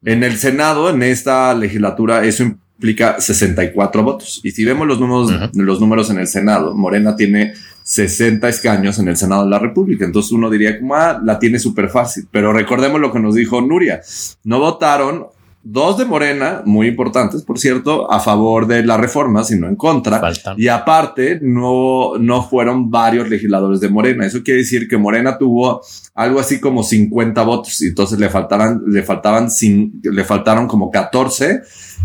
[0.04, 4.40] En el Senado, en esta legislatura, eso implica 64 votos.
[4.44, 9.08] Y si vemos los números, los números en el Senado, Morena tiene 60 escaños en
[9.08, 10.04] el Senado de la República.
[10.04, 12.28] Entonces uno diría como, ah, la tiene súper fácil.
[12.30, 14.02] Pero recordemos lo que nos dijo Nuria.
[14.44, 15.28] No votaron
[15.64, 20.20] dos de Morena, muy importantes, por cierto, a favor de la reforma, sino en contra.
[20.56, 24.26] Y aparte, no, no fueron varios legisladores de Morena.
[24.26, 25.80] Eso quiere decir que Morena tuvo
[26.14, 30.90] algo así como 50 votos y entonces le faltaran, le faltaban, sin, le faltaron como
[30.90, 31.62] 14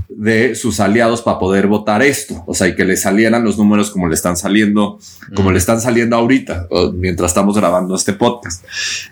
[0.10, 2.44] de sus aliados para poder votar esto.
[2.48, 5.00] O sea, y que le salieran los números como le están saliendo,
[5.36, 8.66] como le están saliendo ahorita, mientras estamos grabando este podcast.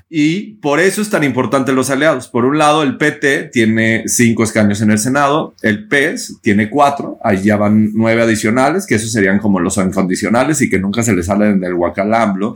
[0.09, 2.27] Y por eso es tan importante los aliados.
[2.27, 7.17] Por un lado, el PT tiene cinco escaños en el Senado, el PES tiene cuatro,
[7.23, 11.13] ahí ya van nueve adicionales, que esos serían como los incondicionales y que nunca se
[11.13, 12.55] le salen del guacalamblo.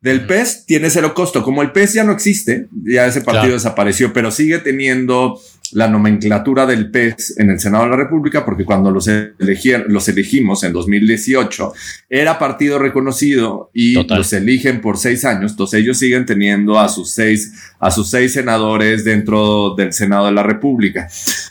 [0.00, 1.42] Del PES tiene cero costo.
[1.42, 5.40] Como el PES ya no existe, ya ese partido desapareció, pero sigue teniendo
[5.72, 10.64] la nomenclatura del PES en el Senado de la República, porque cuando los, los elegimos
[10.64, 11.72] en 2018
[12.08, 17.12] era partido reconocido y los eligen por seis años, entonces ellos siguen teniendo a sus
[17.12, 21.08] seis, a sus seis senadores dentro del Senado de la República.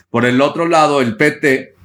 [0.09, 1.78] Por el otro lado, el PT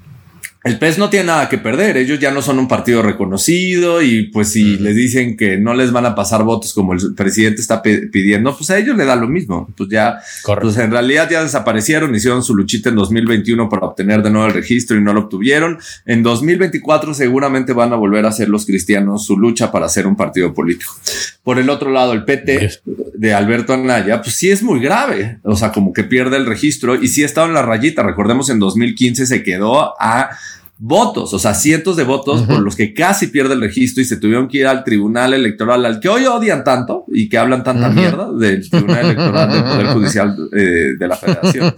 [0.65, 4.29] el PES no tiene nada que perder, ellos ya no son un partido reconocido y
[4.29, 7.83] pues si les dicen que no les van a pasar votos como el presidente está
[7.83, 9.69] pidiendo, pues a ellos le da lo mismo.
[9.77, 10.21] Pues ya,
[10.59, 14.55] pues en realidad ya desaparecieron, hicieron su luchita en 2021 para obtener de nuevo el
[14.55, 15.79] registro y no lo obtuvieron.
[16.07, 20.17] En 2024 seguramente van a volver a hacer los cristianos su lucha para ser un
[20.17, 20.95] partido político.
[21.43, 22.71] Por el otro lado, el PT
[23.13, 26.95] de Alberto Anaya, pues sí es muy grave, o sea, como que pierde el registro
[26.95, 28.03] y sí ha estado en la rayita.
[28.03, 30.31] Recordemos en 2015 se quedó a
[30.79, 34.17] votos, o sea, cientos de votos por los que casi pierde el registro y se
[34.17, 37.89] tuvieron que ir al tribunal electoral al que hoy odian tanto y que hablan tanta
[37.91, 41.75] mierda del tribunal electoral del Poder Judicial eh, de la Federación.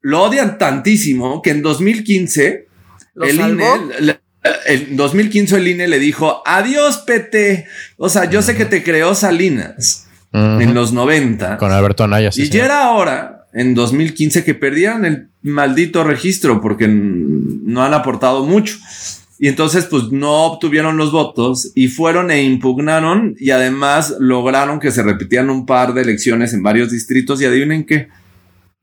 [0.00, 2.66] Lo odian tantísimo que en 2015
[3.22, 3.64] el INE
[4.66, 7.66] en 2015 el INE le dijo adiós, PT.
[7.96, 12.30] O sea, yo sé que te creó Salinas en los 90 con Alberto Anaya.
[12.34, 16.86] y ya era hora en 2015 que perdieran el maldito registro porque
[17.64, 18.76] no han aportado mucho.
[19.38, 24.92] Y entonces, pues no obtuvieron los votos y fueron e impugnaron y además lograron que
[24.92, 28.08] se repitían un par de elecciones en varios distritos y adivinen qué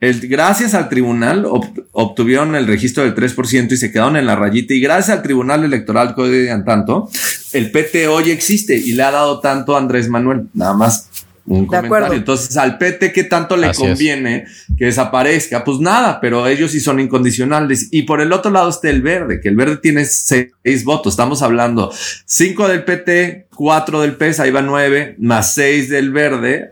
[0.01, 1.45] gracias al tribunal
[1.91, 4.73] obtuvieron el registro del 3% y se quedaron en la rayita.
[4.73, 7.09] Y gracias al tribunal electoral que digan tanto,
[7.53, 10.47] el PT hoy existe y le ha dado tanto a Andrés Manuel.
[10.53, 11.09] Nada más
[11.51, 12.13] un comentario.
[12.13, 14.45] Entonces, al PT, ¿qué tanto le conviene
[14.77, 15.63] que desaparezca?
[15.63, 17.89] Pues nada, pero ellos sí son incondicionales.
[17.91, 21.13] Y por el otro lado está el verde, que el verde tiene seis votos.
[21.13, 21.91] Estamos hablando
[22.25, 26.71] cinco del PT, cuatro del PES, ahí va nueve, más seis del verde.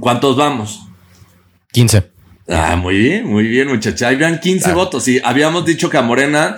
[0.00, 0.86] ¿Cuántos vamos?
[1.72, 2.10] 15.
[2.48, 4.08] Ah, muy bien, muy bien, muchacha.
[4.08, 5.06] Ahí vean 15 votos.
[5.08, 6.56] Y habíamos dicho que a Morena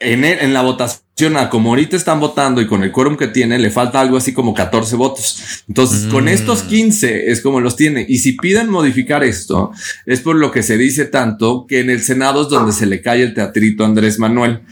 [0.00, 3.58] en, en, la votación, a como ahorita están votando y con el quórum que tiene,
[3.58, 5.64] le falta algo así como 14 votos.
[5.68, 6.28] Entonces, con mm.
[6.28, 8.04] estos 15 es como los tiene.
[8.08, 9.70] Y si piden modificar esto,
[10.06, 13.00] es por lo que se dice tanto que en el Senado es donde se le
[13.00, 14.62] cae el teatrito a Andrés Manuel.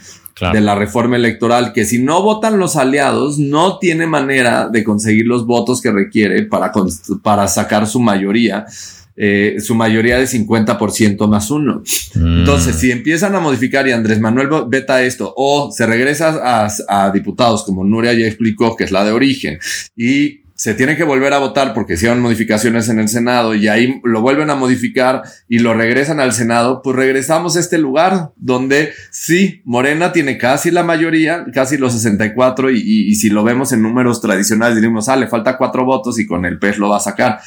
[0.51, 5.27] de la reforma electoral, que si no votan los aliados, no tiene manera de conseguir
[5.27, 6.73] los votos que requiere para,
[7.21, 8.65] para sacar su mayoría
[9.15, 11.83] eh, su mayoría de 50% más uno.
[12.15, 12.39] Mm.
[12.39, 17.63] Entonces, si empiezan a modificar y Andrés Manuel veta esto o se regresa a, diputados
[17.63, 19.59] como Nuria ya explicó, que es la de origen,
[19.95, 23.99] y se tiene que volver a votar porque hicieron modificaciones en el Senado y ahí
[24.03, 28.93] lo vuelven a modificar y lo regresan al Senado, pues regresamos a este lugar donde
[29.11, 33.81] sí, Morena tiene casi la mayoría, casi los 64 y, y, si lo vemos en
[33.81, 37.01] números tradicionales diríamos, ah, le falta cuatro votos y con el PES lo va a
[37.01, 37.39] sacar.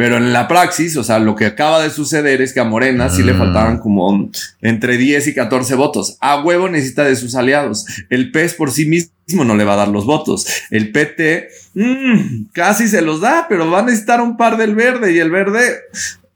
[0.00, 3.10] Pero en la praxis, o sea, lo que acaba de suceder es que a Morena
[3.10, 3.38] sí le mm.
[3.38, 4.30] faltaban como
[4.62, 6.16] entre 10 y 14 votos.
[6.22, 7.84] A huevo necesita de sus aliados.
[8.08, 10.46] El PES por sí mismo no le va a dar los votos.
[10.70, 15.12] El PT mmm, casi se los da, pero va a necesitar un par del verde
[15.12, 15.82] y el verde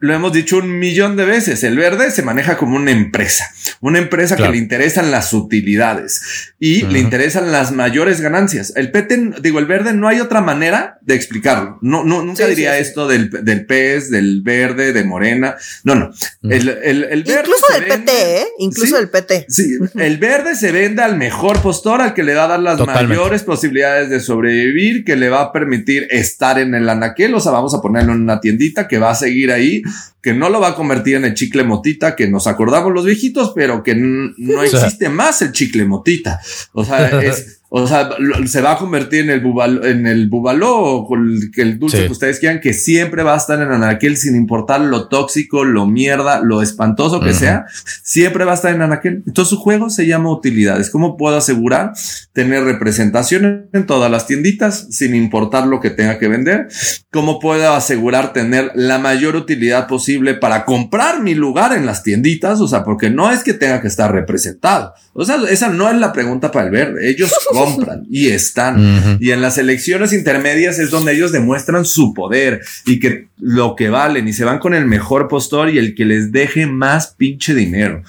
[0.05, 3.99] lo hemos dicho un millón de veces, el verde se maneja como una empresa, una
[3.99, 8.75] empresa que le interesan las utilidades y le interesan las mayores ganancias.
[8.77, 11.79] El PT, digo, el verde no hay otra manera de explicarlo.
[11.81, 15.57] No, no, nunca diría esto del, del pez, del verde, de morena.
[15.85, 16.11] No, no.
[16.43, 17.41] el, el, verde.
[17.41, 18.47] Incluso del PT, ¿eh?
[18.59, 19.47] Incluso del PT.
[19.49, 22.79] Sí, el verde se vende al mejor postor, al que le va a dar las
[22.87, 27.35] mayores posibilidades de sobrevivir, que le va a permitir estar en el anaquel.
[27.35, 29.83] O sea, vamos a ponerlo en una tiendita que va a seguir ahí
[30.21, 33.53] que no lo va a convertir en el chicle motita que nos acordamos los viejitos,
[33.55, 36.41] pero que no existe más el chicle motita.
[36.73, 38.09] O sea, es o sea,
[38.47, 42.39] se va a convertir en el bubalo, en el bubalo o el, dulce que ustedes
[42.39, 46.63] quieran, que siempre va a estar en anaquel sin importar lo tóxico, lo mierda, lo
[46.63, 47.67] espantoso que sea,
[48.05, 49.25] siempre va a estar en anaquel.
[49.27, 50.89] Entonces su juego se llama utilidades.
[50.89, 51.95] ¿Cómo puedo asegurar
[52.33, 56.69] tener representación en todas las tienditas sin importar lo que tenga que vender?
[57.11, 62.61] ¿Cómo puedo asegurar tener la mayor utilidad posible para comprar mi lugar en las tienditas?
[62.61, 64.95] O sea, porque no es que tenga que estar representado.
[65.13, 67.09] O sea, esa no es la pregunta para el verde.
[67.09, 67.33] Ellos
[67.65, 69.19] compran y están.
[69.21, 73.89] Y en las elecciones intermedias es donde ellos demuestran su poder y que lo que
[73.89, 77.55] valen y se van con el mejor postor y el que les deje más pinche
[77.55, 78.03] dinero.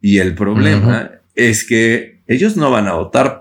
[0.00, 3.37] Y el problema es que ellos no van a votar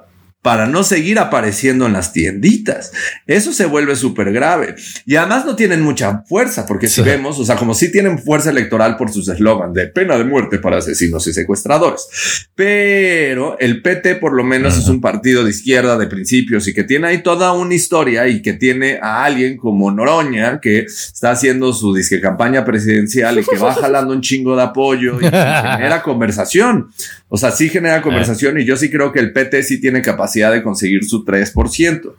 [0.47, 2.93] para no seguir apareciendo en las tienditas.
[3.25, 4.75] Eso se vuelve súper grave.
[5.05, 8.51] Y además no tienen mucha fuerza, porque si vemos, o sea, como si tienen fuerza
[8.51, 12.47] electoral por sus eslogan de pena de muerte para asesinos y secuestradores.
[12.55, 16.85] Pero el PT por lo menos es un partido de izquierda de principios y que
[16.85, 21.73] tiene ahí toda una historia y que tiene a alguien como Noroña que está haciendo
[21.73, 26.87] su disque campaña presidencial y que va jalando un chingo de apoyo y genera conversación.
[27.27, 30.36] O sea, sí genera conversación y yo sí creo que el PT sí tiene capacidad
[30.37, 32.13] de conseguir su 3%.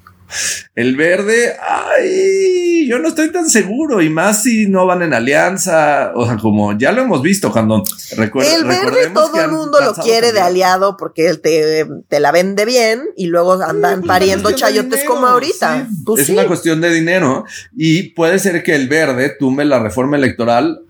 [0.75, 6.13] El verde, ay, yo no estoy tan seguro y más si no van en alianza,
[6.15, 7.83] o sea, como ya lo hemos visto cuando
[8.15, 8.55] recuerda.
[8.55, 12.67] El verde todo el mundo lo quiere de aliado porque él te, te, la vende
[12.67, 15.89] bien y luego andan pues pariendo chayotes como ahorita.
[16.05, 20.19] Pues es una cuestión de dinero y puede ser que el verde tumbe la reforma
[20.19, 20.83] electoral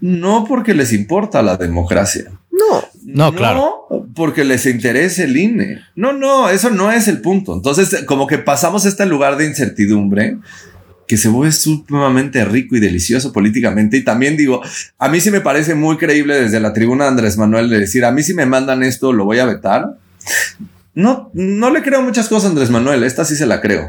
[0.00, 2.30] no porque les importa la democracia.
[2.50, 2.84] No.
[3.04, 4.05] No, claro.
[4.16, 5.82] Porque les interesa el INE.
[5.94, 7.54] No, no, eso no es el punto.
[7.54, 10.38] Entonces, como que pasamos a este lugar de incertidumbre
[11.06, 13.96] que se vuelve sumamente rico y delicioso políticamente.
[13.96, 14.60] Y también digo,
[14.98, 18.04] a mí sí me parece muy creíble desde la tribuna de Andrés Manuel de decir,
[18.04, 19.98] a mí si me mandan esto, lo voy a vetar.
[20.94, 23.04] No, no le creo muchas cosas a Andrés Manuel.
[23.04, 23.88] Esta sí se la creo.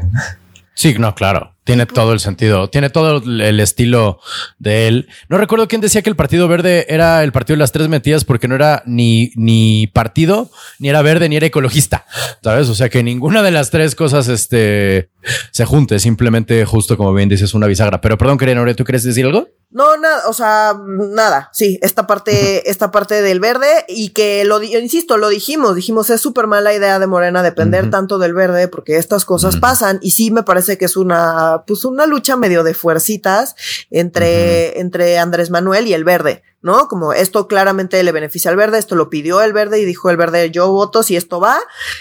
[0.74, 1.56] Sí, no, claro.
[1.68, 4.20] Tiene todo el sentido, tiene todo el estilo
[4.58, 5.08] de él.
[5.28, 8.24] No recuerdo quién decía que el Partido Verde era el partido de las tres metidas
[8.24, 12.06] porque no era ni, ni partido, ni era verde, ni era ecologista.
[12.42, 12.70] ¿Sabes?
[12.70, 15.10] O sea que ninguna de las tres cosas este,
[15.50, 18.00] se junte, simplemente justo como bien dices, una bisagra.
[18.00, 19.48] Pero perdón, Karen, ¿tú quieres decir algo?
[19.70, 24.62] No, nada, o sea, nada, sí, esta parte, esta parte del verde y que lo,
[24.62, 28.96] insisto, lo dijimos, dijimos, es súper mala idea de Morena depender tanto del verde porque
[28.96, 32.74] estas cosas pasan y sí me parece que es una, pues una lucha medio de
[32.74, 33.54] fuercitas
[33.90, 36.42] entre, entre Andrés Manuel y el verde.
[36.60, 36.88] ¿No?
[36.88, 40.16] Como esto claramente le beneficia al verde, esto lo pidió el verde y dijo el
[40.16, 41.58] verde, yo voto si esto va.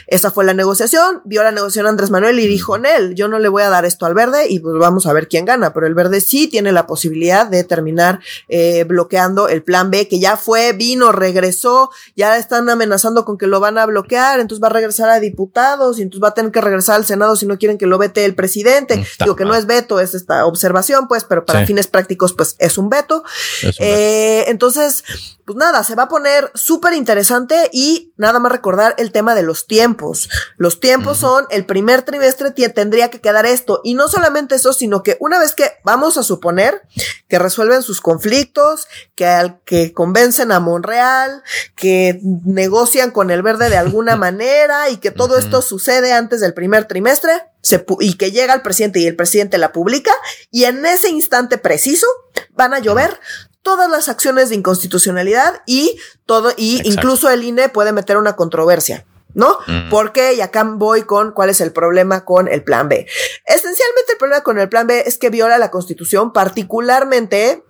[0.08, 3.50] Esa fue la negociación, vio la negociación Andrés Manuel y dijo, Nel, yo no le
[3.50, 5.93] voy a dar esto al verde y pues vamos a ver quién gana, pero el
[5.93, 10.74] verde sí tiene la posibilidad de terminar eh, bloqueando el plan B, que ya fue,
[10.74, 15.10] vino, regresó, ya están amenazando con que lo van a bloquear, entonces va a regresar
[15.10, 17.86] a diputados y entonces va a tener que regresar al Senado si no quieren que
[17.86, 19.06] lo vete el presidente.
[19.20, 22.78] Digo que no es veto, es esta observación, pues, pero para fines prácticos, pues es
[22.78, 23.24] un veto.
[23.62, 23.98] Es un veto.
[23.98, 25.04] Eh, entonces,
[25.46, 29.44] pues nada, se va a poner súper interesante y nada más recordar el tema de
[29.44, 30.30] los tiempos.
[30.58, 33.82] Los tiempos son el primer trimestre tendría que quedar esto.
[33.84, 36.82] Y no solamente eso, sino que una vez que vamos a suponer
[37.28, 41.44] que resuelven sus conflictos, que, al, que convencen a Monreal,
[41.76, 46.54] que negocian con el verde de alguna manera y que todo esto sucede antes del
[46.54, 50.12] primer trimestre se, y que llega el presidente y el presidente la publica
[50.52, 52.08] y en ese instante preciso
[52.54, 53.20] van a llover
[53.62, 59.06] todas las acciones de inconstitucionalidad y todo, y incluso el INE puede meter una controversia.
[59.34, 59.60] ¿no?
[59.67, 59.89] Mm.
[59.89, 63.06] Porque, y acá voy con cuál es el problema con el plan B.
[63.46, 67.63] Esencialmente el problema con el plan B es que viola la constitución, particularmente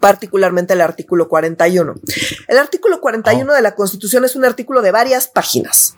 [0.00, 1.94] particularmente el artículo 41.
[2.46, 5.96] El artículo 41 de la Constitución es un artículo de varias páginas.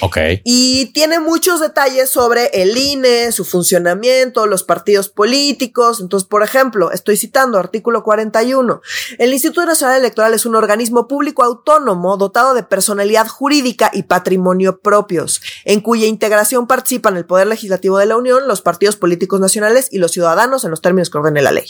[0.00, 0.18] Ok.
[0.44, 6.00] Y tiene muchos detalles sobre el INE, su funcionamiento, los partidos políticos.
[6.00, 8.80] Entonces, por ejemplo, estoy citando artículo 41.
[9.18, 14.80] El Instituto Nacional Electoral es un organismo público autónomo dotado de personalidad jurídica y patrimonio
[14.80, 19.88] propios, en cuya integración participan el Poder Legislativo de la Unión, los partidos políticos nacionales
[19.90, 21.66] y los ciudadanos en los términos que ordene la ley.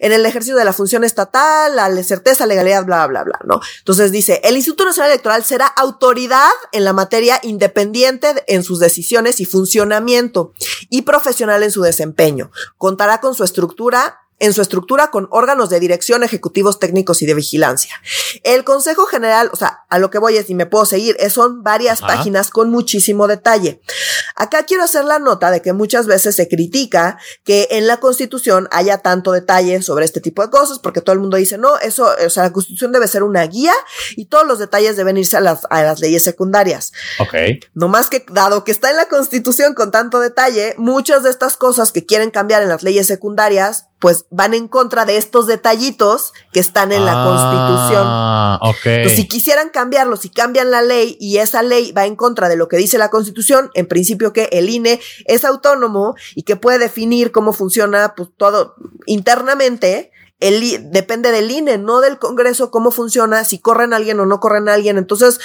[0.00, 3.60] En el ejercicio de la función estatal, la certeza, legalidad, bla, bla, bla, ¿no?
[3.78, 7.40] Entonces dice, el Instituto Nacional Electoral será autoridad en la materia
[8.46, 10.52] en sus decisiones y funcionamiento
[10.90, 12.50] y profesional en su desempeño.
[12.78, 17.34] Contará con su estructura en su estructura con órganos de dirección, ejecutivos técnicos y de
[17.34, 17.94] vigilancia.
[18.42, 21.62] El Consejo General, o sea, a lo que voy es, y me puedo seguir, son
[21.62, 23.80] varias páginas con muchísimo detalle.
[24.34, 28.66] Acá quiero hacer la nota de que muchas veces se critica que en la Constitución
[28.72, 32.10] haya tanto detalle sobre este tipo de cosas, porque todo el mundo dice, no, eso,
[32.26, 33.74] o sea, la Constitución debe ser una guía
[34.16, 36.92] y todos los detalles deben irse a las, a las leyes secundarias.
[37.20, 37.34] Ok.
[37.74, 41.56] No más que, dado que está en la Constitución con tanto detalle, muchas de estas
[41.56, 46.32] cosas que quieren cambiar en las leyes secundarias, pues van en contra de estos detallitos
[46.52, 48.02] que están en la Constitución.
[48.04, 49.08] Ah, ok.
[49.14, 52.66] si quisieran cambiarlo, si cambian la ley y esa ley va en contra de lo
[52.66, 57.30] que dice la Constitución, en principio que el INE es autónomo y que puede definir
[57.30, 58.74] cómo funciona pues, todo
[59.06, 60.10] internamente.
[60.40, 64.40] El, depende del INE, no del Congreso, cómo funciona, si corren a alguien o no
[64.40, 64.96] corren a alguien.
[64.96, 65.38] Entonces,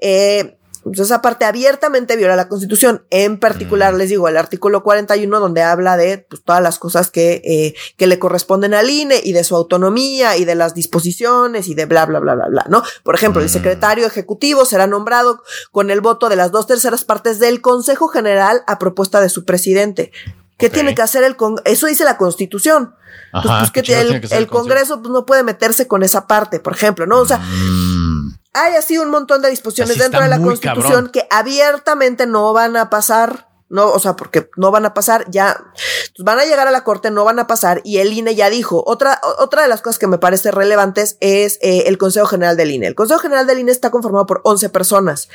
[0.00, 3.04] eh, entonces, esa parte abiertamente viola la Constitución.
[3.10, 3.96] En particular, mm.
[3.96, 8.06] les digo, el artículo 41, donde habla de pues, todas las cosas que, eh, que
[8.06, 12.04] le corresponden al INE y de su autonomía y de las disposiciones y de bla,
[12.06, 12.82] bla, bla, bla, bla, ¿no?
[13.02, 13.52] Por ejemplo, el mm.
[13.52, 15.42] secretario ejecutivo será nombrado
[15.72, 19.44] con el voto de las dos terceras partes del Consejo General a propuesta de su
[19.44, 20.12] presidente.
[20.58, 21.64] ¿Qué tiene que hacer el Congreso?
[21.66, 22.94] Eso dice la Constitución.
[23.32, 27.06] Entonces, pues, que el, el, Congreso pues, no puede meterse con esa parte, por ejemplo,
[27.06, 27.18] ¿no?
[27.18, 27.93] O sea, mm.
[28.54, 32.88] Hay así un montón de disposiciones dentro de la Constitución que abiertamente no van a
[32.88, 35.72] pasar no, o sea, porque no van a pasar, ya
[36.14, 38.50] pues van a llegar a la corte, no van a pasar, y el INE ya
[38.50, 38.84] dijo.
[38.86, 42.70] Otra, otra de las cosas que me parece relevantes es eh, el Consejo General del
[42.70, 42.86] INE.
[42.86, 45.28] El Consejo General del INE está conformado por 11 personas.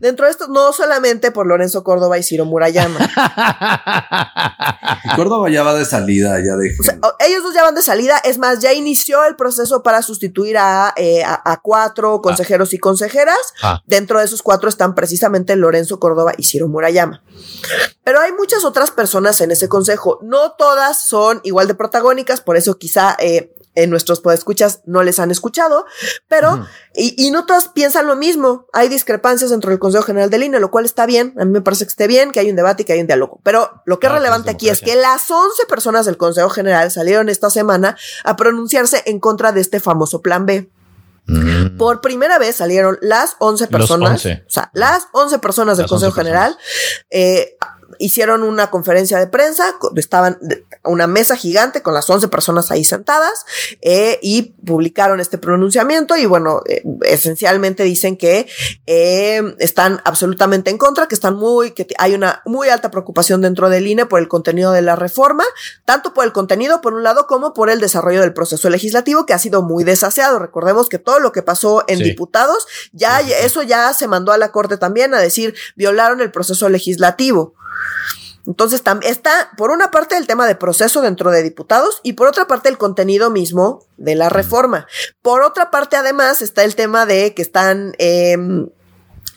[0.00, 2.98] Dentro de esto, no solamente por Lorenzo Córdoba y Ciro Murayama.
[5.16, 6.74] Córdoba ya va de salida, ya de.
[7.20, 8.18] ellos dos ya van de salida.
[8.24, 13.38] Es más, ya inició el proceso para sustituir a, eh, a, cuatro consejeros y consejeras.
[13.62, 13.82] Ah.
[13.86, 17.22] Dentro de esos cuatro están precisamente Lorenzo Córdoba y Ciro Murayama.
[18.02, 20.18] Pero hay muchas otras personas en ese consejo.
[20.22, 25.18] No todas son igual de protagónicas, por eso quizá eh, en nuestros podescuchas no les
[25.18, 25.84] han escuchado,
[26.28, 28.66] pero, y, no todas piensan lo mismo.
[28.72, 31.34] Hay discrepancias dentro del Consejo General del INE, lo cual está bien.
[31.38, 33.06] A mí me parece que esté bien, que hay un debate y que hay un
[33.06, 33.40] diálogo.
[33.42, 37.28] Pero lo que es relevante aquí es que las 11 personas del Consejo General salieron
[37.28, 40.70] esta semana a pronunciarse en contra de este famoso plan B.
[41.26, 41.78] Mm.
[41.78, 46.56] Por primera vez salieron las 11 personas, o sea, las 11 personas del Consejo General,
[47.10, 47.56] eh,
[47.98, 49.64] hicieron una conferencia de prensa,
[49.96, 50.38] estaban
[50.84, 53.46] una mesa gigante con las 11 personas ahí sentadas
[53.80, 58.46] eh, y publicaron este pronunciamiento y bueno, eh, esencialmente dicen que
[58.86, 63.68] eh, están absolutamente en contra, que están muy, que hay una muy alta preocupación dentro
[63.68, 65.44] del INE por el contenido de la reforma,
[65.84, 69.34] tanto por el contenido por un lado como por el desarrollo del proceso legislativo que
[69.34, 70.38] ha sido muy desaseado.
[70.38, 74.52] Recordemos que todo lo que pasó en diputados, ya eso ya se mandó a la
[74.52, 77.54] Corte también a decir violaron el proceso legislativo.
[78.46, 82.46] Entonces, está, por una parte, el tema de proceso dentro de diputados y por otra
[82.46, 84.86] parte, el contenido mismo de la reforma.
[85.22, 88.36] Por otra parte, además, está el tema de que están eh,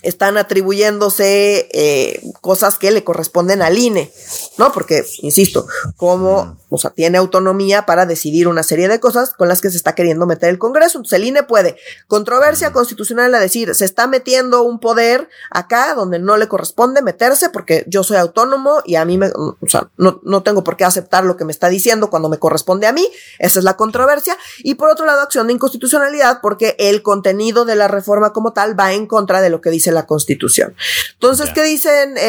[0.01, 4.11] están atribuyéndose eh, cosas que le corresponden al INE,
[4.57, 4.71] ¿no?
[4.71, 9.61] Porque, insisto, como, o sea, tiene autonomía para decidir una serie de cosas con las
[9.61, 10.97] que se está queriendo meter el Congreso.
[10.97, 16.19] Entonces, el INE puede, controversia constitucional a decir, se está metiendo un poder acá donde
[16.19, 20.19] no le corresponde meterse porque yo soy autónomo y a mí me, o sea, no,
[20.23, 23.07] no tengo por qué aceptar lo que me está diciendo cuando me corresponde a mí.
[23.39, 24.37] Esa es la controversia.
[24.59, 28.77] Y por otro lado, acción de inconstitucionalidad porque el contenido de la reforma como tal
[28.79, 30.75] va en contra de lo que dice la Constitución.
[31.13, 32.17] Entonces, ¿qué dicen?
[32.17, 32.21] Eh,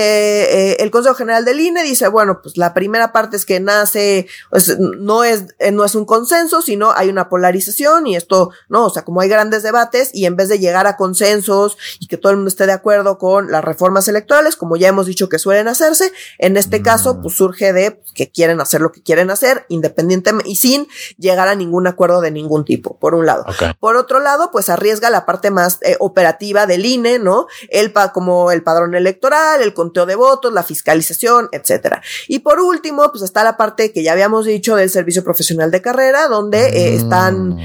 [0.51, 4.28] eh, el Consejo General del INE dice, bueno, pues la primera parte es que nace,
[4.51, 8.87] pues, no, es, eh, no es un consenso, sino hay una polarización y esto, no,
[8.87, 12.17] o sea, como hay grandes debates y en vez de llegar a consensos y que
[12.17, 15.39] todo el mundo esté de acuerdo con las reformas electorales, como ya hemos dicho que
[15.39, 17.23] suelen hacerse, en este caso, mm.
[17.23, 21.49] pues surge de pues, que quieren hacer lo que quieren hacer, independientemente y sin llegar
[21.49, 23.45] a ningún acuerdo de ningún tipo, por un lado.
[23.81, 27.47] Por otro lado, pues arriesga la parte más operativa del INE, ¿no?
[27.69, 32.03] El, como el padrón electoral, el conteo de votos, la fiscalización, etcétera.
[32.27, 35.83] Y por último, pues está la parte que ya habíamos dicho del servicio profesional de
[35.83, 37.59] carrera, donde eh, están mm.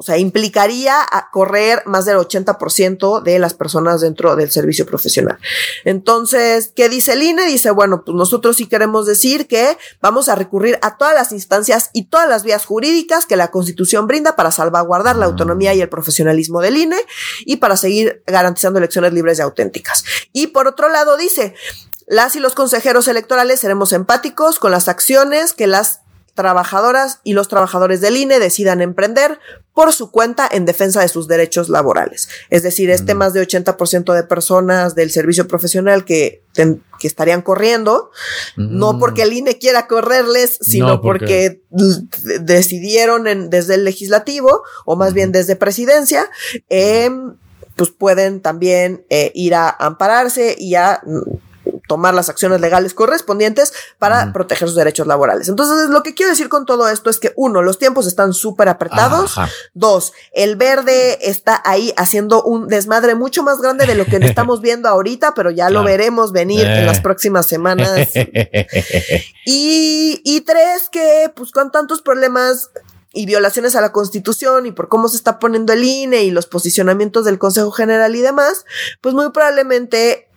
[0.00, 0.96] O sea, implicaría
[1.30, 5.38] correr más del 80% de las personas dentro del servicio profesional.
[5.84, 7.44] Entonces, ¿qué dice el INE?
[7.44, 11.90] Dice, bueno, pues nosotros sí queremos decir que vamos a recurrir a todas las instancias
[11.92, 15.90] y todas las vías jurídicas que la Constitución brinda para salvaguardar la autonomía y el
[15.90, 16.96] profesionalismo del INE
[17.44, 20.02] y para seguir garantizando elecciones libres y auténticas.
[20.32, 21.54] Y por otro lado, dice,
[22.10, 26.00] las y los consejeros electorales seremos empáticos con las acciones que las
[26.34, 29.38] trabajadoras y los trabajadores del INE decidan emprender
[29.74, 32.28] por su cuenta en defensa de sus derechos laborales.
[32.50, 38.10] Es decir, este más de 80% de personas del servicio profesional que, que estarían corriendo,
[38.56, 41.62] no porque el INE quiera correrles, sino porque...
[42.40, 46.28] decidieron desde el legislativo o más bien desde presidencia,
[46.68, 47.36] em,
[47.76, 51.00] pues pueden también eh, ir a ampararse y a
[51.90, 55.48] tomar las acciones legales correspondientes para proteger sus derechos laborales.
[55.48, 58.68] Entonces, lo que quiero decir con todo esto es que uno, los tiempos están súper
[58.68, 59.34] apretados.
[59.74, 64.60] Dos, el verde está ahí haciendo un desmadre mucho más grande de lo que estamos
[64.60, 67.02] viendo ahorita, pero ya lo veremos venir en las eh.
[67.02, 68.08] próximas semanas.
[69.44, 72.70] y, y tres, que pues con tantos problemas
[73.12, 76.46] y violaciones a la constitución y por cómo se está poniendo el INE y los
[76.46, 78.64] posicionamientos del Consejo General y demás,
[79.00, 80.29] pues muy probablemente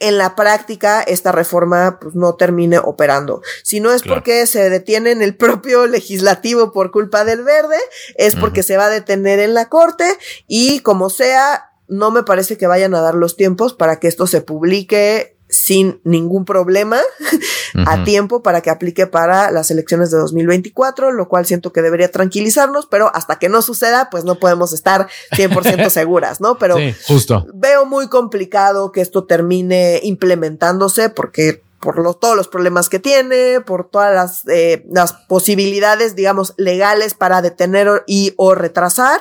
[0.00, 3.42] en la práctica esta reforma pues, no termine operando.
[3.62, 7.78] Si no es porque se detiene en el propio legislativo por culpa del verde,
[8.14, 10.04] es porque se va a detener en la corte
[10.46, 14.26] y como sea, no me parece que vayan a dar los tiempos para que esto
[14.26, 15.37] se publique
[15.68, 16.98] sin ningún problema
[17.86, 22.10] a tiempo para que aplique para las elecciones de 2024, lo cual siento que debería
[22.10, 26.56] tranquilizarnos, pero hasta que no suceda, pues no podemos estar 100% seguras, ¿no?
[26.56, 27.46] Pero justo.
[27.52, 33.90] veo muy complicado que esto termine implementándose porque por todos los problemas que tiene, por
[33.90, 39.20] todas las, eh, las posibilidades, digamos, legales para detener y o retrasar.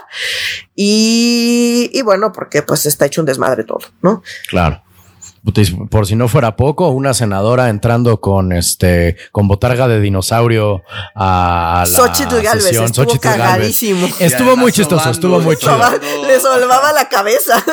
[0.76, 4.24] Y, y bueno, porque pues está hecho un desmadre todo, ¿no?
[4.48, 4.87] Claro
[5.90, 10.84] por si no fuera poco, una senadora entrando con este con botarga de dinosaurio
[11.16, 14.08] a la Xochitl Galvez, estuvo cagadísimo.
[14.20, 15.80] Estuvo muy chistoso, estuvo muy chido.
[16.28, 17.64] Le solvaba la cabeza.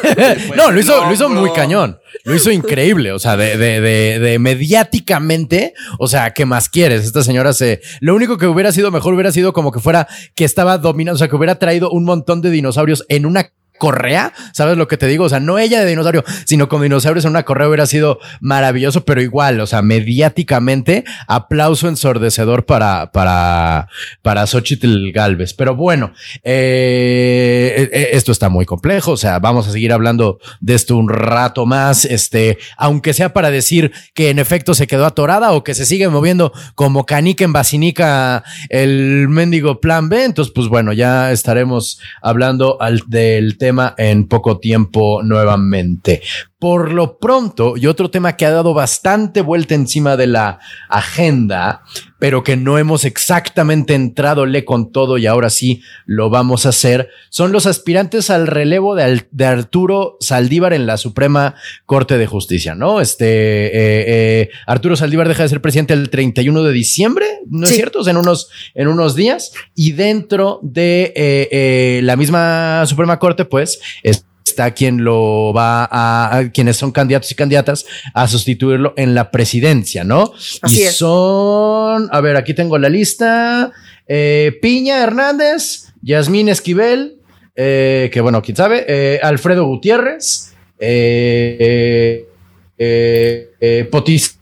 [0.56, 1.98] no, lo hizo, lo hizo muy cañón.
[2.24, 7.04] Lo hizo increíble, o sea, de, de, de, de, mediáticamente, o sea, ¿qué más quieres?
[7.04, 7.80] Esta señora se...
[8.00, 11.18] Lo único que hubiera sido mejor hubiera sido como que fuera que estaba dominando, o
[11.18, 15.06] sea, que hubiera traído un montón de dinosaurios en una correa, ¿sabes lo que te
[15.06, 15.24] digo?
[15.24, 19.04] O sea, no ella de dinosaurio, sino con dinosaurios en una correa hubiera sido maravilloso,
[19.04, 23.88] pero igual, o sea, mediáticamente, aplauso ensordecedor para, para,
[24.22, 25.54] para Xochitl Galvez.
[25.54, 26.12] Pero bueno,
[26.44, 30.96] eh, eh, eh, esto está muy complejo, o sea, vamos a seguir hablando de esto
[30.96, 35.64] un rato más, este, aunque sea para decir que en efecto se quedó atorada o
[35.64, 40.92] que se sigue moviendo como canica en basinica el mendigo plan B, entonces, pues bueno,
[40.92, 43.63] ya estaremos hablando al, del tema
[43.96, 46.20] en poco tiempo nuevamente.
[46.64, 51.82] Por lo pronto, y otro tema que ha dado bastante vuelta encima de la agenda,
[52.18, 56.70] pero que no hemos exactamente entrado le con todo y ahora sí lo vamos a
[56.70, 61.54] hacer, son los aspirantes al relevo de, de Arturo Saldívar en la Suprema
[61.84, 63.02] Corte de Justicia, ¿no?
[63.02, 63.70] Este eh,
[64.06, 68.08] eh, Arturo Saldívar deja de ser presidente el 31 de diciembre, ¿no es cierto?
[68.08, 74.24] en unos, en unos días, y dentro de eh, la misma Suprema Corte, pues, es
[74.44, 80.04] está quien lo va a, quienes son candidatos y candidatas a sustituirlo en la presidencia,
[80.04, 80.32] ¿no?
[80.60, 83.72] Así y son, a ver, aquí tengo la lista,
[84.06, 87.20] eh, Piña Hernández, Yasmín Esquivel,
[87.56, 90.52] eh, que bueno, quién sabe, eh, Alfredo Gutiérrez,
[93.90, 94.38] Potis.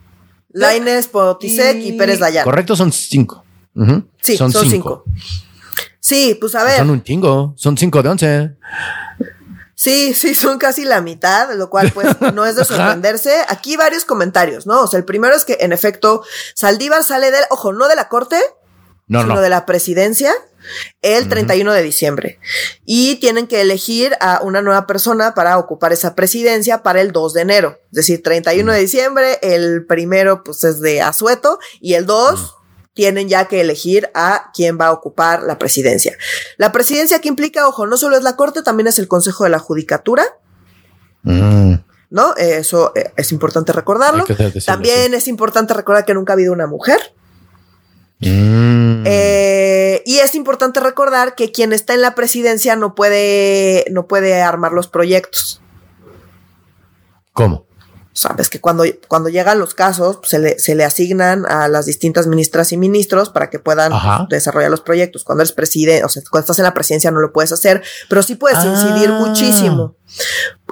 [0.55, 2.45] Laines, Potisek y, Pérez Dayan.
[2.45, 3.45] Correcto, son cinco.
[4.21, 5.05] Sí, son, cinco.
[5.99, 6.77] Sí, pues a ver.
[6.77, 8.51] Son un chingo, son cinco de once.
[9.83, 13.35] Sí, sí, son casi la mitad, lo cual pues no es de sorprenderse.
[13.49, 14.83] Aquí varios comentarios, ¿no?
[14.83, 16.23] O sea, el primero es que en efecto
[16.55, 18.41] Saldívar sale del, ojo, no de la corte,
[19.09, 20.33] sino de la presidencia
[21.01, 22.39] el 31 de diciembre.
[22.85, 27.33] Y tienen que elegir a una nueva persona para ocupar esa presidencia para el 2
[27.35, 27.81] de enero.
[27.87, 32.55] Es decir, 31 de diciembre, el primero pues es de Asueto y el 2
[32.95, 36.17] tienen ya que elegir a quién va a ocupar la presidencia.
[36.59, 39.51] La presidencia que implica, ojo, no solo es la Corte, también es el Consejo de
[39.51, 40.25] la Judicatura.
[41.23, 41.75] Mm.
[42.11, 42.37] ¿No?
[42.37, 44.25] Eso eh, es importante recordarlo.
[44.67, 47.01] También es importante recordar que nunca ha habido una mujer.
[48.21, 49.05] Mm.
[49.07, 54.43] Eh, y es importante recordar que quien está en la presidencia no puede, no puede
[54.43, 55.63] armar los proyectos.
[57.33, 57.67] ¿Cómo?
[58.15, 62.27] Sabes que cuando, cuando llegan los casos, se le, se le asignan a las distintas
[62.27, 63.93] ministras y ministros para que puedan
[64.29, 65.25] desarrollar los proyectos.
[65.25, 68.23] Cuando eres presidente, o sea, cuando estás en la presidencia no lo puedes hacer, pero
[68.23, 69.19] sí puedes incidir ah.
[69.19, 69.97] muchísimo.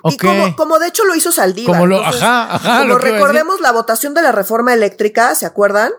[0.05, 1.77] Y como, como de hecho lo hizo Saldívar.
[1.77, 2.81] Como lo, ajá, ajá.
[2.81, 5.93] Como recordemos la votación de la reforma eléctrica, ¿se acuerdan?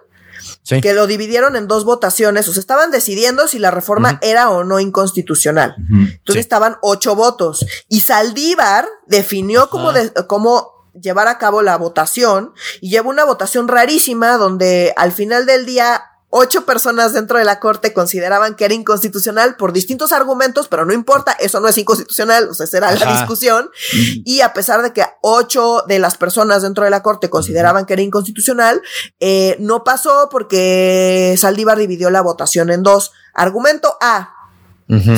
[0.81, 4.63] que lo dividieron en dos votaciones, o sea, estaban decidiendo si la reforma era o
[4.63, 5.75] no inconstitucional.
[5.89, 12.53] Entonces estaban ocho votos y Saldívar definió como, de, como llevar a cabo la votación
[12.81, 17.59] y lleva una votación rarísima donde al final del día ocho personas dentro de la
[17.59, 22.49] corte consideraban que era inconstitucional por distintos argumentos, pero no importa, eso no es inconstitucional,
[22.49, 23.69] o sea, será la discusión.
[23.93, 27.93] Y a pesar de que ocho de las personas dentro de la corte consideraban que
[27.93, 28.81] era inconstitucional,
[29.19, 33.11] eh, no pasó porque Saldívar dividió la votación en dos.
[33.33, 34.33] Argumento A,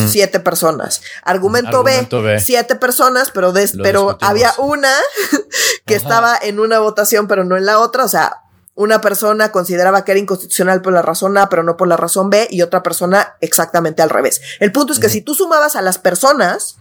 [0.08, 1.02] siete personas.
[1.24, 4.94] Argumento, B, siete personas, pero, pero había una
[5.86, 8.04] que estaba en una votación, pero no en la otra.
[8.04, 8.44] O sea,
[8.76, 12.30] una persona consideraba que era inconstitucional por la razón A, pero no por la razón
[12.30, 14.42] B, y otra persona exactamente al revés.
[14.60, 16.78] El punto es que si tú sumabas a las personas,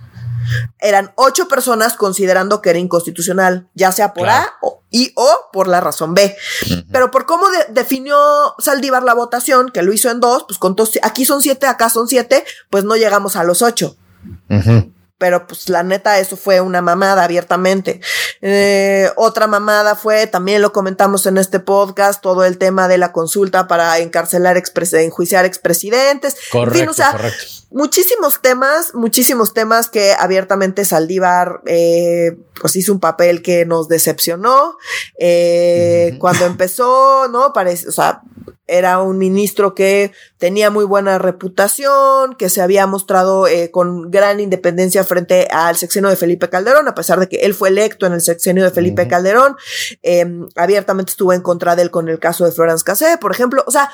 [0.79, 4.55] eran ocho personas considerando que era inconstitucional, ya sea por A
[4.91, 6.37] y o por la razón B.
[6.91, 8.17] Pero por cómo definió
[8.59, 12.09] Saldívar la votación, que lo hizo en dos, pues contó, aquí son siete, acá son
[12.09, 13.97] siete, pues no llegamos a los ocho
[15.23, 18.01] pero pues la neta eso fue una mamada abiertamente.
[18.41, 23.13] Eh, otra mamada fue, también lo comentamos en este podcast, todo el tema de la
[23.13, 24.61] consulta para encarcelar,
[24.95, 26.37] enjuiciar expresidentes.
[26.51, 27.17] Correcto, en fin, o sea,
[27.73, 34.77] muchísimos temas, muchísimos temas que abiertamente Saldívar eh, pues hizo un papel que nos decepcionó.
[35.19, 37.53] Eh, cuando empezó, ¿no?
[37.53, 38.23] Parece, o sea,
[38.67, 44.41] era un ministro que tenía muy buena reputación, que se había mostrado eh, con gran
[44.41, 48.13] independencia frente al sexenio de Felipe Calderón, a pesar de que él fue electo en
[48.13, 49.57] el sexenio de Felipe Calderón,
[50.03, 53.65] em, abiertamente estuvo en contra de él con el caso de Florence Cassé, por ejemplo,
[53.67, 53.91] o sea,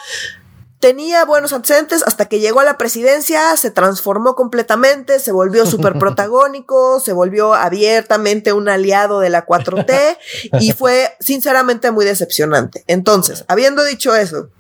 [0.81, 5.99] tenía buenos antecedentes hasta que llegó a la presidencia, se transformó completamente, se volvió súper
[5.99, 10.19] protagónico, se volvió abiertamente un aliado de la 4T
[10.61, 12.85] y fue sinceramente muy decepcionante.
[12.87, 14.51] Entonces, habiendo dicho eso,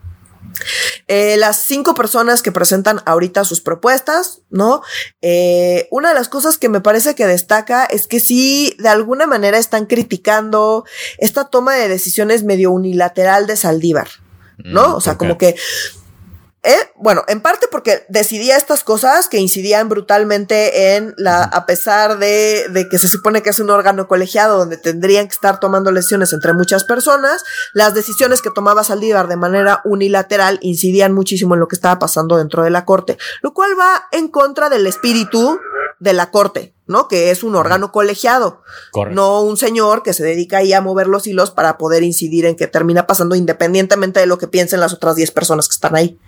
[1.07, 4.83] eh, las cinco personas que presentan ahorita sus propuestas, ¿no?
[5.23, 9.27] Eh, una de las cosas que me parece que destaca es que sí, de alguna
[9.27, 10.85] manera están criticando
[11.19, 14.09] esta toma de decisiones medio unilateral de Saldívar,
[14.59, 14.89] ¿no?
[14.89, 15.55] Mm, o sea, como que
[16.69, 22.19] eh, bueno, en parte porque decidía estas cosas que incidían brutalmente en la, a pesar
[22.19, 25.93] de, de, que se supone que es un órgano colegiado donde tendrían que estar tomando
[25.93, 27.43] lesiones entre muchas personas,
[27.73, 32.37] las decisiones que tomaba Saldívar de manera unilateral incidían muchísimo en lo que estaba pasando
[32.37, 35.59] dentro de la corte, lo cual va en contra del espíritu
[36.01, 37.09] de la corte, ¿no?
[37.09, 38.63] Que es un órgano colegiado,
[39.11, 42.57] no un señor que se dedica ahí a mover los hilos para poder incidir en
[42.57, 46.19] qué termina pasando independientemente de lo que piensen las otras 10 personas que están ahí.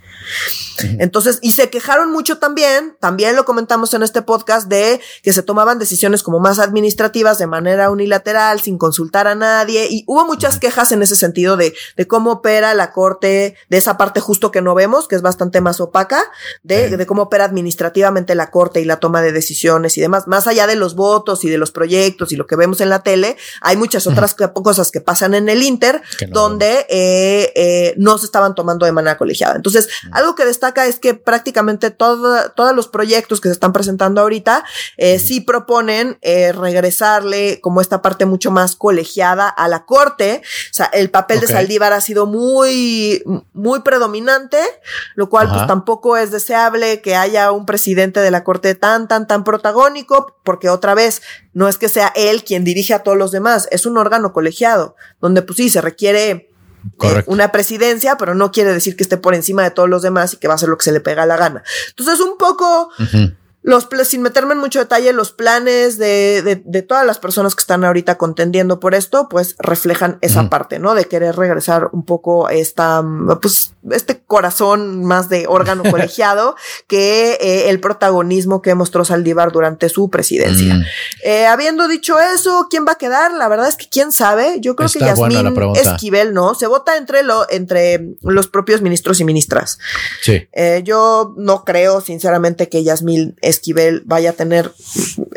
[0.99, 5.43] Entonces, y se quejaron mucho también, también lo comentamos en este podcast, de que se
[5.43, 10.59] tomaban decisiones como más administrativas de manera unilateral, sin consultar a nadie, y hubo muchas
[10.59, 14.62] quejas en ese sentido de, de cómo opera la corte, de esa parte justo que
[14.62, 16.23] no vemos, que es bastante más opaca,
[16.62, 20.47] de, de cómo opera administrativamente la corte y la toma de decisiones y demás, más
[20.47, 23.37] allá de los votos y de los proyectos y lo que vemos en la tele,
[23.61, 28.55] hay muchas otras cosas que pasan en el Inter, donde eh, eh, no se estaban
[28.55, 29.57] tomando de manera colegiada.
[29.57, 34.65] Entonces, algo que destaca es que prácticamente todos los proyectos que se están presentando ahorita
[34.97, 40.43] eh, sí proponen eh, regresarle como esta parte mucho más colegiada a la corte.
[40.71, 44.59] O sea, el papel de Saldívar ha sido muy, muy predominante,
[45.15, 49.27] lo cual pues tampoco es deseable que haya un presidente de la corte tan, tan,
[49.27, 53.33] tan protagónico, porque otra vez no es que sea él quien dirige a todos los
[53.33, 56.49] demás, es un órgano colegiado, donde pues sí, se requiere
[57.26, 60.37] una presidencia, pero no quiere decir que esté por encima de todos los demás y
[60.37, 61.62] que va a hacer lo que se le pega la gana.
[61.89, 62.91] Entonces, un poco
[63.63, 67.61] los, sin meterme en mucho detalle, los planes de, de, de, todas las personas que
[67.61, 70.95] están ahorita contendiendo por esto, pues reflejan esa parte, ¿no?
[70.95, 73.05] De querer regresar un poco esta,
[73.43, 76.57] pues, este corazón más de órgano colegiado
[76.87, 80.77] que eh, el protagonismo que mostró Saldívar durante su presidencia.
[80.77, 80.85] Mm.
[81.25, 83.33] Eh, habiendo dicho eso, ¿quién va a quedar?
[83.35, 84.59] La verdad es que quién sabe.
[84.61, 86.55] Yo creo que Yasmín Esquivel, ¿no?
[86.55, 89.79] Se vota entre, lo, entre los propios ministros y ministras.
[90.23, 90.49] Sí.
[90.53, 94.72] Eh, yo no creo, sinceramente, que Yasmín Esquivel vaya a tener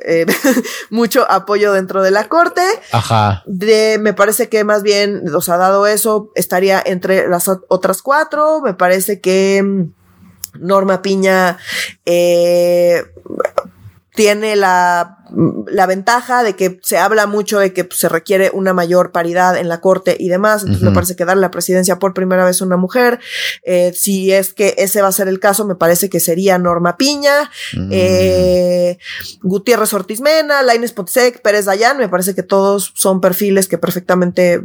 [0.06, 0.26] eh,
[0.90, 2.62] mucho apoyo dentro de la corte.
[2.92, 3.44] Ajá.
[3.46, 8.62] De, me parece que más bien, o sea, dado eso, estaría entre las otras cuatro.
[8.62, 9.92] Me parece que mm,
[10.60, 11.58] Norma Piña
[12.06, 13.04] eh,
[14.16, 15.18] tiene la,
[15.68, 19.58] la, ventaja de que se habla mucho de que pues, se requiere una mayor paridad
[19.58, 20.62] en la corte y demás.
[20.62, 23.20] Entonces me parece que darle la presidencia por primera vez a una mujer.
[23.64, 26.96] Eh, si es que ese va a ser el caso, me parece que sería Norma
[26.96, 27.90] Piña, mm.
[27.92, 28.98] eh,
[29.42, 31.98] Gutiérrez Ortiz Mena, Laines Potsek, Pérez Dayan.
[31.98, 34.62] Me parece que todos son perfiles que perfectamente,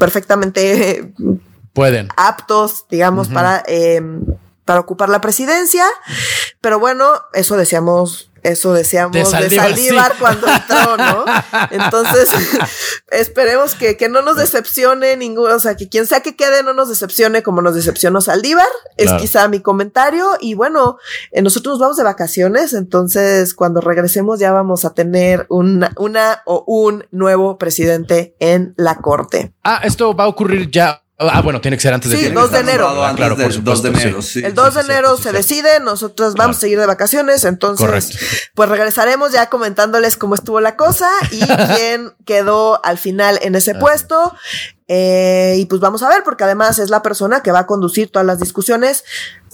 [0.00, 1.12] perfectamente
[1.72, 4.02] pueden aptos, digamos, para eh,
[4.66, 5.86] para ocupar la presidencia.
[6.60, 11.24] Pero bueno, eso decíamos, eso decíamos de Saldívar, cuando entró, ¿no?
[11.70, 12.28] Entonces,
[13.10, 16.74] esperemos que, que, no nos decepcione ninguno, o sea, que quien sea que quede no
[16.74, 20.30] nos decepcione como nos decepcionó Saldívar, es quizá mi comentario.
[20.40, 20.98] Y bueno,
[21.30, 26.42] eh, nosotros nos vamos de vacaciones, entonces cuando regresemos ya vamos a tener una, una
[26.44, 29.54] o un nuevo presidente en la corte.
[29.62, 32.50] Ah, esto va a ocurrir ya Ah, bueno, tiene que ser antes de Sí, 2
[32.52, 32.88] de enero.
[33.16, 34.44] claro, por 2 de enero, sí.
[34.44, 38.18] El 2 de enero se decide, nosotros vamos a seguir de vacaciones, entonces
[38.54, 41.40] pues regresaremos ya comentándoles cómo estuvo la cosa y
[41.76, 44.34] quién quedó al final en ese puesto.
[44.88, 48.12] Eh, y pues vamos a ver, porque además es la persona que va a conducir
[48.12, 49.02] todas las discusiones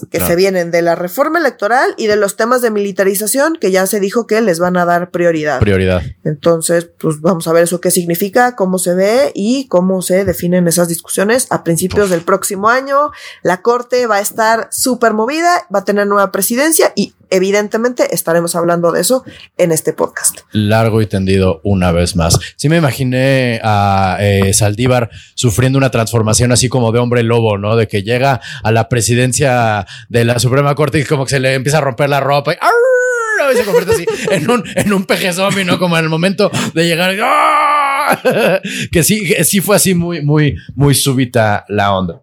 [0.09, 3.85] que se vienen de la reforma electoral y de los temas de militarización que ya
[3.87, 5.59] se dijo que les van a dar prioridad.
[5.59, 6.01] Prioridad.
[6.23, 10.67] Entonces, pues vamos a ver eso qué significa, cómo se ve y cómo se definen
[10.67, 13.11] esas discusiones a principios del próximo año.
[13.41, 18.55] La corte va a estar súper movida, va a tener nueva presidencia y evidentemente estaremos
[18.55, 19.23] hablando de eso
[19.57, 20.39] en este podcast.
[20.51, 22.39] Largo y tendido una vez más.
[22.55, 27.75] Sí me imaginé a eh, Saldívar sufriendo una transformación así como de hombre lobo, ¿no?
[27.75, 31.55] De que llega a la presidencia de la Suprema Corte y como que se le
[31.55, 35.65] empieza a romper la ropa y se convierte así en un, en un peje zombie,
[35.65, 35.79] ¿no?
[35.79, 37.13] Como en el momento de llegar.
[38.91, 42.21] que sí, que sí fue así muy, muy, muy súbita la onda.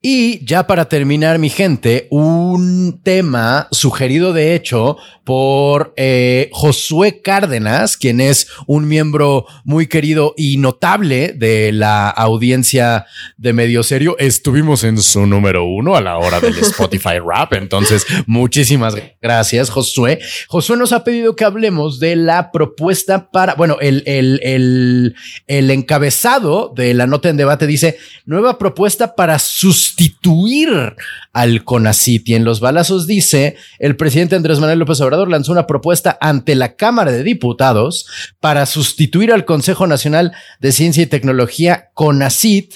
[0.00, 7.96] Y ya para terminar, mi gente, un tema sugerido de hecho por eh, Josué Cárdenas,
[7.96, 14.16] quien es un miembro muy querido y notable de la audiencia de Medio Serio.
[14.20, 17.54] Estuvimos en su número uno a la hora del Spotify Rap.
[17.54, 20.20] Entonces, muchísimas gracias, Josué.
[20.46, 25.16] Josué nos ha pedido que hablemos de la propuesta para, bueno, el, el, el,
[25.48, 30.94] el encabezado de la nota en debate dice nueva propuesta para sus sustituir
[31.32, 32.28] al CONACIT.
[32.28, 36.54] Y en los balazos dice, el presidente Andrés Manuel López Obrador lanzó una propuesta ante
[36.54, 38.06] la Cámara de Diputados
[38.38, 42.74] para sustituir al Consejo Nacional de Ciencia y Tecnología CONACIT,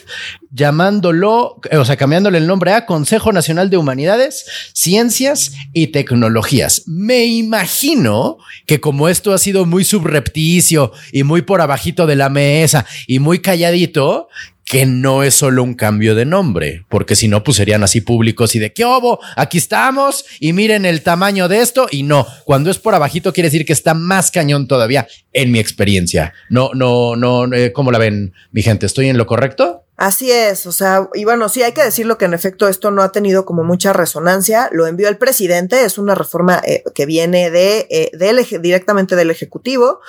[0.51, 6.83] llamándolo, eh, o sea, cambiándole el nombre a Consejo Nacional de Humanidades, Ciencias y Tecnologías.
[6.87, 12.29] Me imagino que como esto ha sido muy subrepticio y muy por abajito de la
[12.29, 14.29] mesa y muy calladito,
[14.73, 18.55] que no es solo un cambio de nombre, porque si no, pues serían así públicos
[18.55, 21.89] y de qué obo, aquí estamos y miren el tamaño de esto.
[21.91, 25.59] Y no, cuando es por abajito quiere decir que está más cañón todavía, en mi
[25.59, 26.33] experiencia.
[26.49, 28.87] No, no, no, eh, ¿cómo la ven, mi gente?
[28.87, 29.82] ¿Estoy en lo correcto?
[30.03, 33.03] Así es, o sea, y bueno, sí hay que decirlo que en efecto esto no
[33.03, 37.53] ha tenido como mucha resonancia, lo envió el presidente, es una reforma eh, que viene
[37.53, 40.01] de, eh, del directamente del Ejecutivo,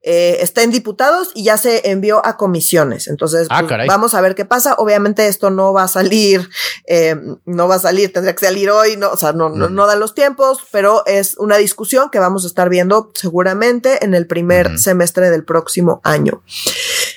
[0.00, 4.22] eh, está en diputados y ya se envió a comisiones, entonces Ah, pues, vamos a
[4.22, 6.48] ver qué pasa, obviamente esto no va a salir,
[6.86, 9.86] eh, no va a salir, tendría que salir hoy, no, o sea, no, no, no
[9.86, 14.26] dan los tiempos, pero es una discusión que vamos a estar viendo seguramente en el
[14.26, 16.42] primer semestre del próximo año.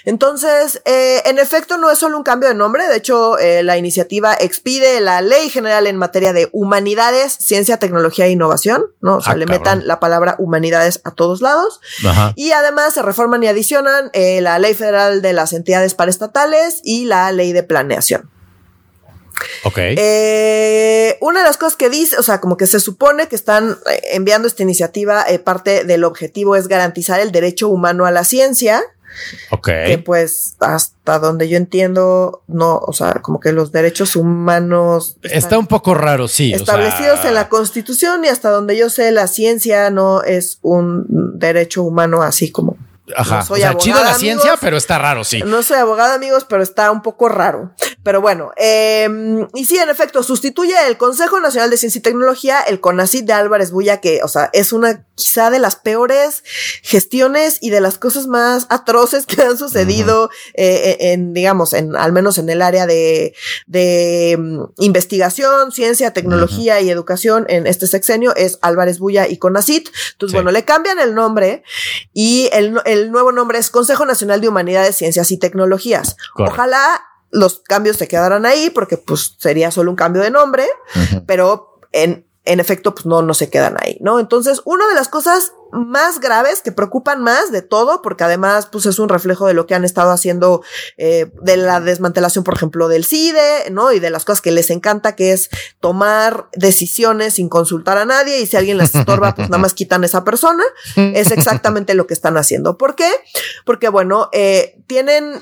[0.04, 2.88] Entonces, eh, en efecto, no es solo un cambio de nombre.
[2.88, 8.26] De hecho, eh, la iniciativa expide la Ley General en materia de humanidades, ciencia, tecnología
[8.26, 9.18] e innovación, ¿no?
[9.18, 9.62] O sea, Ah, le cabrón.
[9.62, 11.80] metan la palabra humanidades a todos lados.
[12.06, 12.34] Ajá.
[12.36, 17.06] Y además se reforman y adicionan eh, la Ley Federal de las Entidades Paraestatales y
[17.06, 18.30] la Ley de Planeación.
[19.66, 19.78] Ok.
[19.80, 23.78] Eh, una de las cosas que dice, o sea, como que se supone que están
[24.12, 28.82] enviando esta iniciativa, eh, parte del objetivo es garantizar el derecho humano a la ciencia,
[29.52, 29.66] ok.
[29.86, 35.58] que pues hasta donde yo entiendo, no, o sea, como que los derechos humanos Está
[35.58, 36.54] un poco raro, sí.
[36.54, 40.60] o establecidos sea, en la constitución y hasta donde yo sé, la ciencia no es
[40.62, 41.06] un
[41.40, 42.78] derecho humano así como
[43.16, 43.40] Ajá.
[43.40, 44.60] no soy o sea, chido abogada, la ciencia, amigos.
[44.62, 45.42] pero está raro, sí.
[45.46, 47.74] No soy abogada, amigos, pero está un poco raro.
[48.04, 49.08] Pero bueno, eh,
[49.54, 53.34] y sí, en efecto, sustituye el Consejo Nacional de Ciencia y Tecnología, el CONACYT de
[53.34, 56.44] Álvarez Bulla, que, o sea, es una quizá de las peores
[56.84, 62.12] gestiones y de las cosas más atroces que han sucedido eh, en, digamos, en, al
[62.12, 63.34] menos en el área de,
[63.66, 69.88] de mm, investigación, ciencia, tecnología y educación en este sexenio, es Álvarez Bulla y CONACYT.
[70.14, 70.34] Entonces, Sí.
[70.38, 71.64] bueno, le cambian el nombre
[72.14, 76.16] y el, el nuevo nombre es Consejo Nacional de Humanidades, Ciencias y Tecnologías.
[76.34, 76.54] Correcto.
[76.54, 80.66] Ojalá los cambios se quedaran ahí porque pues sería solo un cambio de nombre,
[81.28, 84.20] pero en, en efecto pues no, no se quedan ahí, ¿no?
[84.20, 88.86] Entonces, una de las cosas más graves que preocupan más de todo, porque además pues
[88.86, 90.64] es un reflejo de lo que han estado haciendo
[90.98, 93.92] eh, de la desmantelación, por ejemplo, del CIDE, ¿no?
[93.92, 95.50] Y de las cosas que les encanta, que es
[95.80, 100.04] tomar decisiones sin consultar a nadie y si alguien les estorba, pues nada más quitan
[100.04, 100.64] a esa persona.
[100.96, 102.78] Es exactamente lo que están haciendo.
[102.78, 103.10] ¿Por qué?
[103.66, 105.42] Porque, bueno, eh, tienen,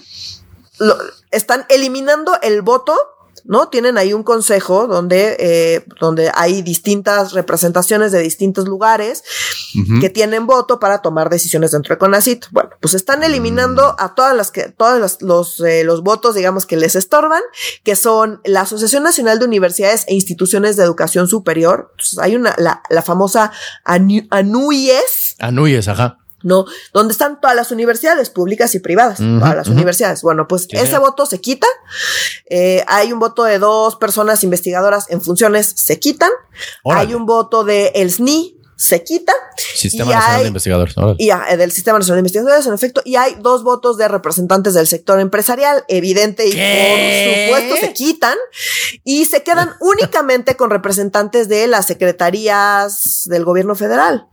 [0.79, 0.97] lo-
[1.31, 2.97] están eliminando el voto.
[3.45, 3.67] ¿No?
[3.67, 9.21] Tienen ahí un consejo donde, eh, donde hay distintas representaciones de distintos lugares
[9.99, 12.45] que tienen voto para tomar decisiones dentro de CONACIT.
[12.51, 16.65] Bueno, pues están eliminando a todas las que, todos los, los, eh, los votos, digamos,
[16.65, 17.41] que les estorban,
[17.83, 21.89] que son la Asociación Nacional de Universidades e Instituciones de Educación Superior.
[21.91, 23.51] Entonces, hay una, la, la famosa
[23.83, 26.19] ANU- ANUIES, Anuyes, ajá.
[26.43, 26.65] ¿No?
[26.93, 30.21] Donde están todas las universidades públicas y privadas, Ujú, todas las universidades.
[30.21, 31.67] Bueno, pues Sí, ese voto se quita.
[32.49, 36.29] Eh, hay un voto de dos personas investigadoras en funciones, se quitan.
[36.83, 37.07] Órale.
[37.07, 39.31] Hay un voto de el SNI, se quita.
[39.75, 40.97] Sistema Nacional hay- de Investigadores.
[40.97, 41.15] órale.
[41.19, 44.73] Y ah, del Sistema Nacional de Investigadores, en efecto, y hay dos votos de representantes
[44.73, 48.35] del sector empresarial, evidente, y por supuesto se quitan,
[49.05, 54.27] y se quedan únicamente con representantes de las secretarías del gobierno federal.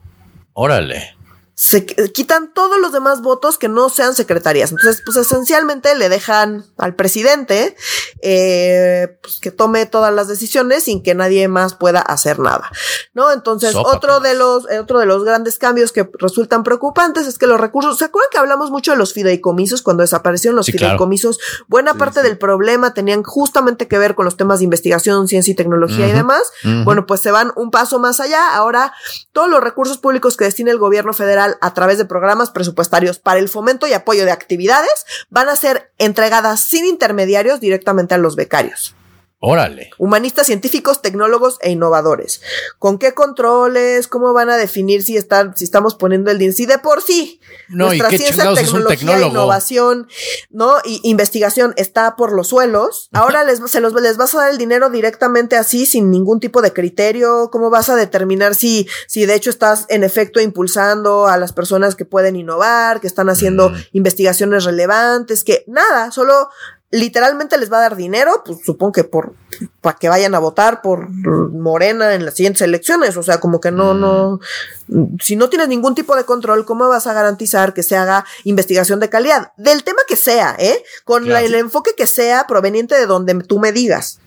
[0.53, 1.17] Órale.
[1.63, 4.71] Se qu- quitan todos los demás votos que no sean secretarías.
[4.71, 7.77] Entonces, pues esencialmente le dejan al presidente
[8.23, 12.71] eh, pues, que tome todas las decisiones sin que nadie más pueda hacer nada.
[13.13, 13.31] ¿No?
[13.31, 17.37] Entonces, Sopa, otro de los, eh, otro de los grandes cambios que resultan preocupantes es
[17.37, 20.73] que los recursos, ¿se acuerdan que hablamos mucho de los fideicomisos cuando desaparecieron los Sí,
[20.73, 20.93] claro.
[20.93, 21.39] fideicomisos?
[21.69, 22.27] Buena Sí, parte sí.
[22.27, 26.13] del problema tenían justamente que ver con los temas de investigación, ciencia y tecnología y
[26.13, 26.43] demás.
[26.85, 28.55] Bueno, pues se van un paso más allá.
[28.55, 28.95] Ahora,
[29.33, 33.41] todos los recursos públicos que destina el gobierno federal a través de programas presupuestarios para
[33.41, 38.37] el fomento y apoyo de actividades van a ser entregadas sin intermediarios directamente a los
[38.37, 38.95] becarios.
[39.43, 39.91] Órale.
[39.97, 42.43] Humanistas, científicos, tecnólogos e innovadores.
[42.79, 44.07] ¿Con qué controles?
[44.07, 46.55] ¿Cómo van a definir si están, si estamos poniendo el dinero?
[46.55, 50.09] Si de por sí No, ¿y nuestra qué ciencia, chingados es un tecnología, innovación,
[50.51, 50.75] ¿no?
[50.85, 53.09] Y investigación está por los suelos.
[53.13, 56.61] Ahora les, se los, les vas a dar el dinero directamente así, sin ningún tipo
[56.61, 57.49] de criterio.
[57.51, 61.95] ¿Cómo vas a determinar si, si de hecho estás en efecto impulsando a las personas
[61.97, 63.77] que pueden innovar, que están haciendo Mm.
[63.93, 66.51] investigaciones relevantes, que nada, solo
[66.93, 69.35] literalmente les va a dar dinero, pues supongo que por
[69.81, 73.71] para que vayan a votar por Morena en las siguientes elecciones, o sea, como que
[73.71, 74.01] no Mm.
[74.01, 74.41] no
[75.23, 78.99] si no tienes ningún tipo de control, ¿cómo vas a garantizar que se haga investigación
[79.01, 79.53] de calidad?
[79.57, 80.83] Del tema que sea, ¿eh?
[81.05, 84.21] Con la- el enfoque que sea proveniente de donde tú me digas.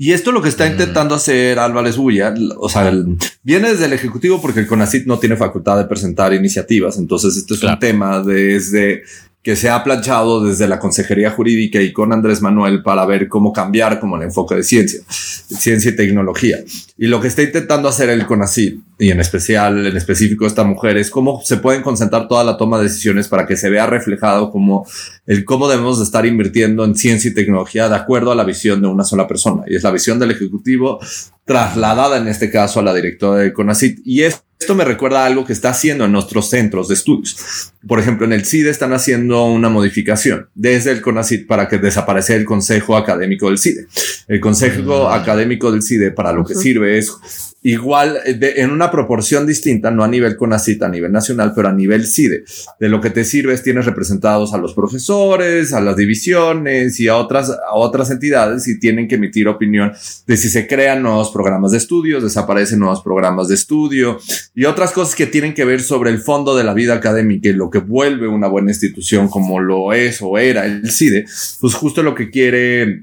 [0.00, 3.92] Y esto lo que está intentando hacer Álvarez Bulla, o sea, el- viene desde el
[3.92, 6.96] Ejecutivo porque el CONACIT no tiene facultad de presentar iniciativas.
[6.98, 7.74] Entonces, esto es Claro.
[7.74, 9.02] un tema desde
[9.42, 13.52] que se ha planchado desde la Consejería Jurídica y con Andrés Manuel para ver cómo
[13.52, 16.58] cambiar como el enfoque de ciencia, ciencia y tecnología.
[16.96, 20.96] Y lo que está intentando hacer el CONACYT, y en especial, en específico esta mujer,
[20.96, 24.50] es cómo se pueden concentrar toda la toma de decisiones para que se vea reflejado
[24.50, 24.86] como
[25.26, 28.82] el cómo debemos de estar invirtiendo en ciencia y tecnología de acuerdo a la visión
[28.82, 29.62] de una sola persona.
[29.68, 30.98] Y es la visión del Ejecutivo
[31.44, 34.00] trasladada en este caso a la directora de CONACYT.
[34.04, 37.72] Y es esto me recuerda a algo que está haciendo en nuestros centros de estudios.
[37.86, 42.34] Por ejemplo, en el CIDE están haciendo una modificación desde el CONACID para que desaparezca
[42.34, 43.86] el Consejo Académico del CIDE.
[44.26, 45.12] El Consejo mm.
[45.12, 50.02] Académico del CIDE para lo que sirve es igual eh, en una proporción distinta, no
[50.02, 52.44] a nivel CONACIT, a nivel nacional, pero a nivel CIDE.
[52.80, 57.08] De lo que te sirve es tienes representados a los profesores, a las divisiones y
[57.08, 59.92] a otras, a otras entidades y tienen que emitir opinión
[60.26, 64.18] de si se crean nuevos programas de estudios, desaparecen nuevos programas de estudio
[64.54, 67.52] y otras cosas que tienen que ver sobre el fondo de la vida académica y
[67.52, 71.26] lo que vuelve una buena institución como lo es o era el CIDE,
[71.60, 73.02] pues justo lo que quiere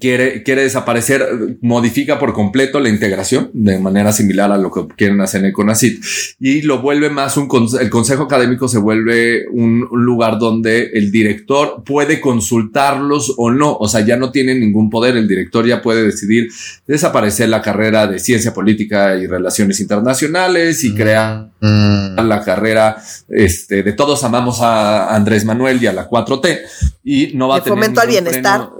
[0.00, 5.20] quiere, quiere desaparecer, modifica por completo la integración de manera similar a lo que quieren
[5.20, 6.02] hacer en el CONACIT.
[6.40, 7.48] Y lo vuelve más un,
[7.80, 13.88] el consejo académico se vuelve un, lugar donde el director puede consultarlos o no, o
[13.88, 16.48] sea, ya no tiene ningún poder, el director ya puede decidir
[16.86, 22.20] desaparecer la carrera de ciencia política y relaciones internacionales y crear mm.
[22.26, 22.96] la carrera
[23.28, 26.60] este, de todos amamos a Andrés Manuel y a la 4T
[27.04, 28.70] y no va a tener fomento al bienestar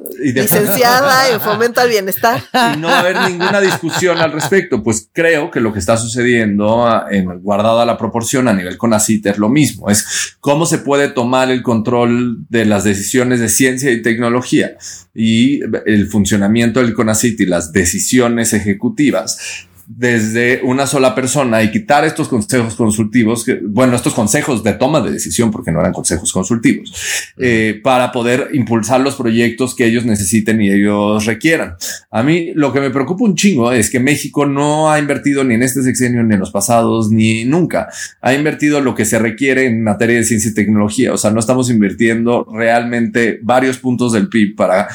[1.32, 2.42] en fomento al bienestar.
[2.74, 4.82] Y no va a haber ninguna discusión al respecto.
[4.82, 9.26] Pues creo que lo que está sucediendo, ah, en, guardada la proporción a nivel CONACIT,
[9.26, 9.90] es lo mismo.
[9.90, 14.76] Es cómo se puede tomar el control de las decisiones de ciencia y tecnología
[15.14, 22.04] y el funcionamiento del CONACIT y las decisiones ejecutivas desde una sola persona y quitar
[22.04, 26.92] estos consejos consultivos, bueno, estos consejos de toma de decisión, porque no eran consejos consultivos,
[27.36, 31.76] eh, para poder impulsar los proyectos que ellos necesiten y ellos requieran.
[32.10, 35.54] A mí lo que me preocupa un chingo es que México no ha invertido ni
[35.54, 37.88] en este sexenio, ni en los pasados, ni nunca.
[38.20, 41.12] Ha invertido lo que se requiere en materia de ciencia y tecnología.
[41.12, 44.88] O sea, no estamos invirtiendo realmente varios puntos del PIB para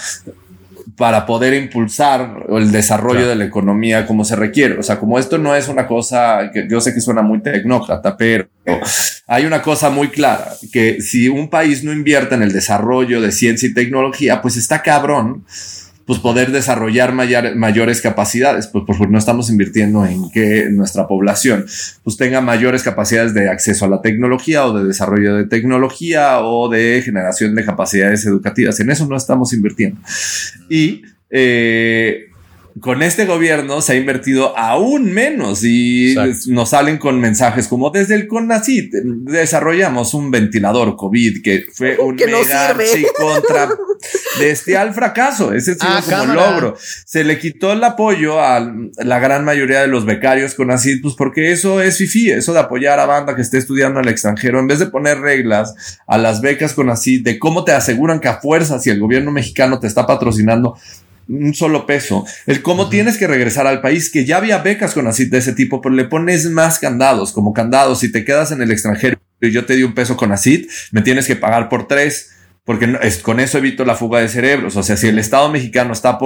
[1.00, 4.78] para poder impulsar el desarrollo de la economía como se requiere.
[4.78, 8.18] O sea, como esto no es una cosa que yo sé que suena muy tecnócrata,
[8.18, 8.50] pero
[9.26, 13.32] hay una cosa muy clara, que si un país no invierte en el desarrollo de
[13.32, 15.46] ciencia y tecnología, pues está cabrón
[16.10, 21.68] pues poder desarrollar mayores capacidades, pues porque no estamos invirtiendo en que nuestra población
[22.04, 26.68] pues tenga mayores capacidades de acceso a la tecnología o de desarrollo de tecnología o
[26.68, 28.80] de generación de capacidades educativas.
[28.80, 30.02] En eso no estamos invirtiendo.
[30.68, 32.29] Y eh,
[32.82, 36.16] con este gobierno se ha invertido aún menos y
[36.48, 42.16] nos salen con mensajes como desde el CONACIT desarrollamos un ventilador COVID que fue un
[42.16, 42.76] mega
[43.16, 43.70] contra
[44.40, 45.54] bestial fracaso.
[45.54, 46.78] Ese es ah, como logro.
[47.06, 48.60] Se le quitó el apoyo a
[48.98, 53.00] la gran mayoría de los becarios CONACIT, pues porque eso es FIFI, eso de apoyar
[53.00, 56.42] a banda que esté estudiando en el extranjero, en vez de poner reglas a las
[56.42, 60.06] becas CONACIT de cómo te aseguran que a fuerza si el gobierno mexicano te está
[60.06, 60.76] patrocinando
[61.30, 62.26] un solo peso.
[62.48, 65.54] El cómo tienes que regresar al país, que ya había becas con así de ese
[65.54, 68.00] tipo, pero le pones más candados, como candados.
[68.00, 71.02] Si te quedas en el extranjero y yo te di un peso con ACID, me
[71.02, 72.32] tienes que pagar por tres
[72.70, 74.76] porque con eso evito la fuga de cerebros.
[74.76, 76.20] O sea, si el Estado mexicano está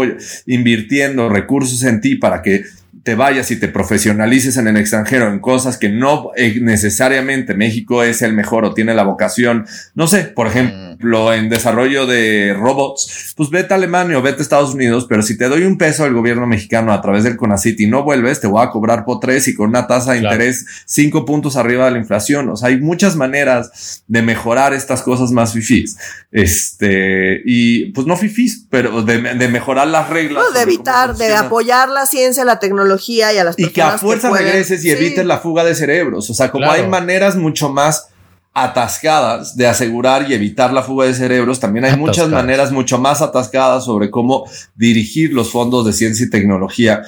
[0.45, 2.65] invirtiendo recursos en ti para que
[3.03, 8.03] te vayas y te profesionalices en el extranjero en cosas que no eh, necesariamente México
[8.03, 10.92] es el mejor o tiene la vocación, no sé, por ejemplo,
[11.33, 15.37] en desarrollo de robots, pues vete a Alemania o vete a Estados Unidos, pero si
[15.37, 18.47] te doy un peso al gobierno mexicano a través del CONACIT y no vuelves, te
[18.47, 21.91] voy a cobrar por tres y con una tasa de interés cinco puntos arriba de
[21.91, 22.49] la inflación.
[22.49, 25.97] O sea, hay muchas maneras de mejorar estas cosas más fifís.
[26.31, 30.53] Este, y pues no fifís, pero de, mejorar las reglas.
[30.53, 34.29] de evitar, de apoyar la ciencia, la tecnología y a las Y que a fuerza
[34.29, 36.29] regreses y evites la fuga de cerebros.
[36.29, 38.07] O sea, como hay maneras mucho más
[38.53, 43.21] atascadas de asegurar y evitar la fuga de cerebros, también hay muchas maneras mucho más
[43.21, 44.45] atascadas sobre cómo
[44.75, 47.01] dirigir los fondos de ciencia y tecnología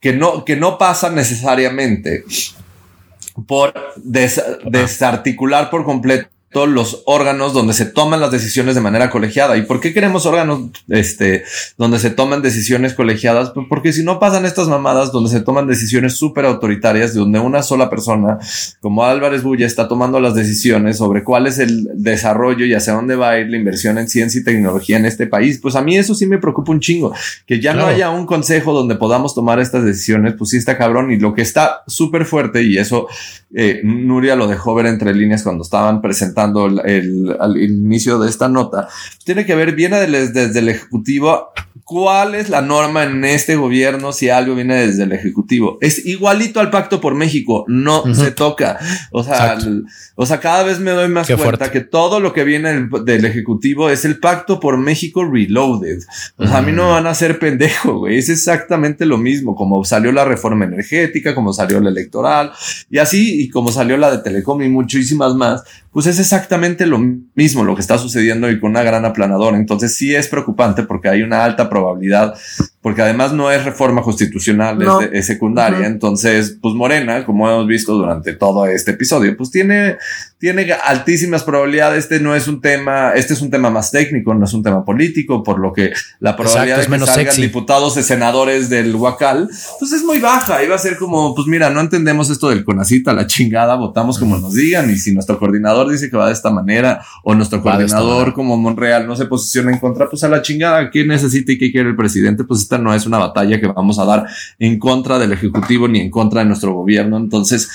[0.00, 2.24] que no, que no pasan necesariamente
[3.46, 9.56] por desarticular por completo todos los órganos donde se toman las decisiones de manera colegiada.
[9.56, 11.44] ¿Y por qué queremos órganos este,
[11.76, 13.50] donde se toman decisiones colegiadas?
[13.50, 17.62] Pues porque si no pasan estas mamadas donde se toman decisiones súper autoritarias, donde una
[17.62, 18.38] sola persona,
[18.80, 23.14] como Álvarez Bulla, está tomando las decisiones sobre cuál es el desarrollo y hacia dónde
[23.14, 25.98] va a ir la inversión en ciencia y tecnología en este país, pues a mí
[25.98, 27.12] eso sí me preocupa un chingo.
[27.46, 31.12] Que ya no haya un consejo donde podamos tomar estas decisiones, pues sí está cabrón.
[31.12, 33.06] Y lo que está súper fuerte, y eso
[33.54, 38.28] eh, Nuria lo dejó ver entre líneas cuando estaban presentando comentando el, al inicio de
[38.28, 38.88] esta nota,
[39.24, 41.52] tiene que ver, viene desde el Ejecutivo
[41.88, 45.78] ¿Cuál es la norma en este gobierno si algo viene desde el Ejecutivo?
[45.80, 48.78] Es igualito al Pacto por México, no se toca.
[49.10, 49.56] O sea,
[50.14, 53.88] o sea, cada vez me doy más cuenta que todo lo que viene del, Ejecutivo
[53.88, 56.00] es el Pacto por México Reloaded.
[56.36, 58.18] O sea, a mí no van a ser pendejo, güey.
[58.18, 62.52] Es exactamente lo mismo, como salió la reforma energética, como salió la electoral
[62.90, 65.64] y así, y como salió la de Telecom y muchísimas más
[65.98, 67.00] pues es exactamente lo
[67.34, 69.56] mismo lo que está sucediendo y con una gran aplanadora.
[69.56, 72.34] Entonces sí es preocupante porque hay una alta probabilidad
[72.80, 74.78] porque además no es reforma constitucional,
[75.12, 75.86] es, secundaria.
[75.86, 79.98] Entonces, pues Morena, como hemos visto durante todo este episodio, pues tiene,
[80.38, 82.04] tiene altísimas probabilidades.
[82.04, 84.84] Este no es un tema, este es un tema más técnico, no es un tema
[84.84, 89.92] político, por lo que la probabilidad de que salgan diputados y senadores del Huacal, pues
[89.92, 90.62] es muy baja.
[90.62, 94.38] Iba a ser como, pues mira, no entendemos esto del CONACITA, la chingada, votamos como
[94.38, 94.88] nos digan.
[94.88, 99.06] Y si nuestro coordinador dice que va de esta manera, o nuestro coordinador como Monreal
[99.06, 101.96] no se posiciona en contra, pues a la chingada, ¿qué necesita y qué quiere el
[101.96, 102.44] presidente?
[102.44, 104.26] Pues esta no es una batalla que vamos a dar
[104.58, 107.16] en contra del Ejecutivo ni en contra de nuestro gobierno.
[107.16, 107.68] Entonces,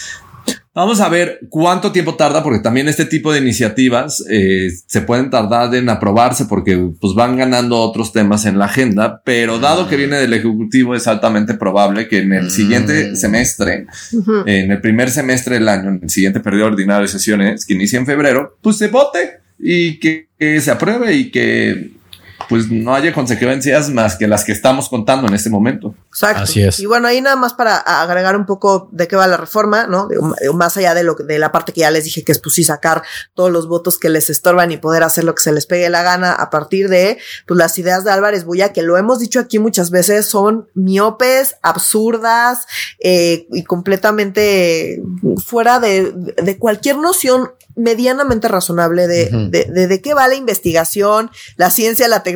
[0.75, 5.29] Vamos a ver cuánto tiempo tarda, porque también este tipo de iniciativas eh, se pueden
[5.29, 9.97] tardar en aprobarse porque pues van ganando otros temas en la agenda, pero dado que
[9.97, 13.15] viene del Ejecutivo es altamente probable que en el siguiente mm.
[13.15, 13.85] semestre,
[14.47, 17.99] en el primer semestre del año, en el siguiente periodo ordinario de sesiones que inicia
[17.99, 20.27] en febrero, pues se vote y que
[20.59, 21.91] se apruebe y que
[22.49, 25.95] pues no haya consecuencias más que las que estamos contando en este momento.
[26.09, 26.43] Exacto.
[26.43, 26.79] Así es.
[26.79, 30.07] Y bueno, ahí nada más para agregar un poco de qué va la reforma, ¿no?
[30.53, 32.63] más allá de lo de la parte que ya les dije que es pues sí
[32.63, 35.89] sacar todos los votos que les estorban y poder hacer lo que se les pegue
[35.89, 37.17] la gana a partir de
[37.47, 41.55] pues las ideas de Álvarez Buya, que lo hemos dicho aquí muchas veces, son miopes,
[41.61, 42.65] absurdas
[42.99, 45.01] eh, y completamente
[45.45, 51.69] fuera de, de cualquier noción medianamente razonable de, de, de, qué va la investigación, la
[51.69, 52.32] ciencia, la tecnología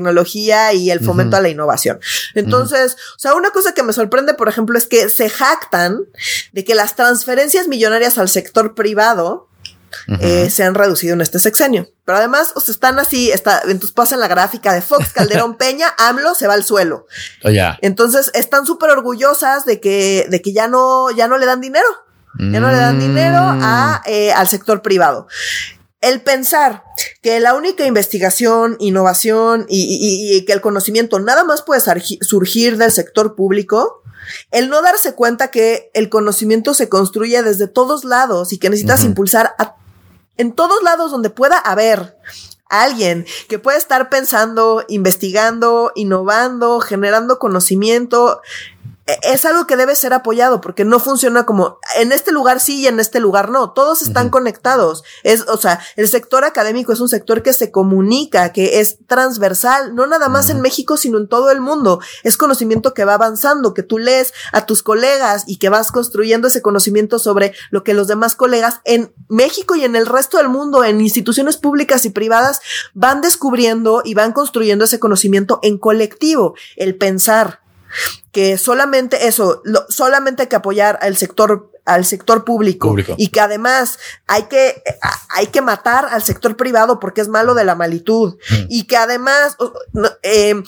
[0.73, 1.99] y el fomento a la innovación.
[2.35, 6.05] Entonces, o sea, una cosa que me sorprende, por ejemplo, es que se jactan
[6.51, 9.47] de que las transferencias millonarias al sector privado
[10.19, 11.89] eh, se han reducido en este sexenio.
[12.05, 15.93] Pero además, o sea, están así, está, entonces pasan la gráfica de Fox, Calderón Peña,
[15.97, 17.07] AMLO se va al suelo.
[17.43, 17.49] Oh,
[17.81, 21.87] entonces están súper orgullosas de que, de que ya no, ya no le dan dinero.
[22.39, 24.09] Ya no le dan dinero a, mm.
[24.11, 25.27] eh, al sector privado.
[25.99, 26.83] El pensar
[27.21, 31.81] que la única investigación, innovación y, que el conocimiento nada más puede
[32.21, 34.03] surgir del sector público,
[34.51, 39.03] el no darse cuenta que el conocimiento se construye desde todos lados y que necesitas
[39.03, 39.55] impulsar
[40.37, 42.15] en todos lados donde pueda haber
[42.69, 48.41] alguien que pueda estar pensando, investigando, innovando, generando conocimiento,
[49.07, 52.87] es algo que debe ser apoyado porque no funciona como en este lugar sí y
[52.87, 53.71] en este lugar no.
[53.71, 55.03] Todos están conectados.
[55.23, 59.95] Es, o sea, el sector académico es un sector que se comunica, que es transversal,
[59.95, 62.01] no nada más en México, sino en todo el mundo.
[62.23, 66.49] Es conocimiento que va avanzando, que tú lees a tus colegas y que vas construyendo
[66.49, 70.49] ese conocimiento sobre lo que los demás colegas en México y en el resto del
[70.49, 72.59] mundo, en instituciones públicas y privadas,
[72.93, 76.55] van descubriendo y van construyendo ese conocimiento en colectivo.
[76.75, 77.61] El pensar,
[78.31, 83.97] que solamente eso, solamente hay que apoyar al sector al sector público, y que además
[84.27, 84.83] hay que
[85.29, 88.65] hay que matar al sector privado porque es malo de la malitud mm.
[88.67, 89.55] y que además
[90.21, 90.61] eh,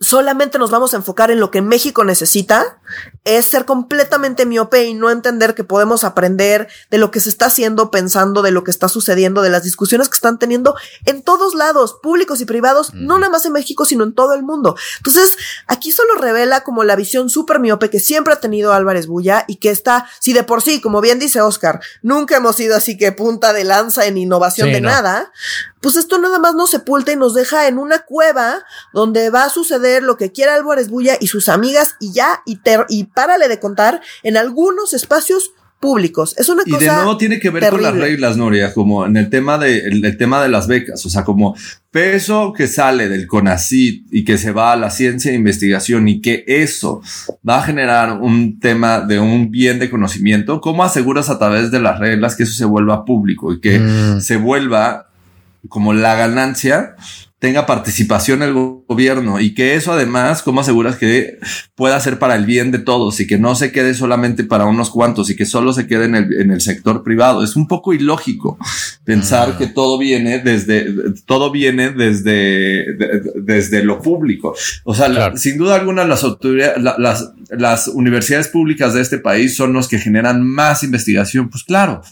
[0.00, 2.80] solamente nos vamos a enfocar en lo que México necesita,
[3.24, 7.46] es ser completamente miope y no entender que podemos aprender de lo que se está
[7.46, 10.74] haciendo, pensando, de lo que está sucediendo, de las discusiones que están teniendo
[11.06, 14.42] en todos lados, públicos y privados, no nada más en México, sino en todo el
[14.42, 14.76] mundo.
[14.98, 19.44] Entonces, aquí solo revela como la visión súper miope que siempre ha tenido Álvarez Bulla
[19.48, 22.96] y que está, si de por sí, como bien dice Oscar, nunca hemos sido así
[22.96, 25.32] que punta de lanza en innovación de nada,
[25.82, 28.64] pues esto nada más nos sepulta y nos deja en una cueva
[28.94, 32.60] donde va a suceder lo que quiera Álvarez Bulla y sus amigas y ya, y,
[32.88, 35.52] y párale de contar en algunos espacios
[35.82, 36.36] públicos.
[36.38, 36.76] Es una cosa.
[36.76, 39.78] Y de nuevo tiene que ver con las reglas, Noria, como en el tema de
[39.80, 41.56] el, tema de las becas, o sea, como
[41.90, 46.20] peso que sale del CONACIT y que se va a la ciencia e investigación y
[46.20, 47.02] que eso
[47.46, 51.80] va a generar un tema de un bien de conocimiento, ¿cómo aseguras a través de
[51.80, 54.20] las reglas que eso se vuelva público y que mm.
[54.20, 55.11] se vuelva
[55.68, 56.96] como la ganancia
[57.42, 61.40] tenga participación el gobierno y que eso además, ¿cómo aseguras que
[61.74, 64.90] pueda ser para el bien de todos y que no se quede solamente para unos
[64.90, 67.42] cuantos y que solo se quede en el, en el sector privado?
[67.42, 68.58] Es un poco ilógico
[69.02, 69.58] pensar ah.
[69.58, 70.86] que todo viene desde,
[71.26, 72.84] todo viene desde,
[73.34, 74.54] desde lo público.
[74.84, 79.72] O sea, sin duda alguna las autoridades, las, las universidades públicas de este país son
[79.72, 81.50] los que generan más investigación.
[81.50, 82.02] Pues claro,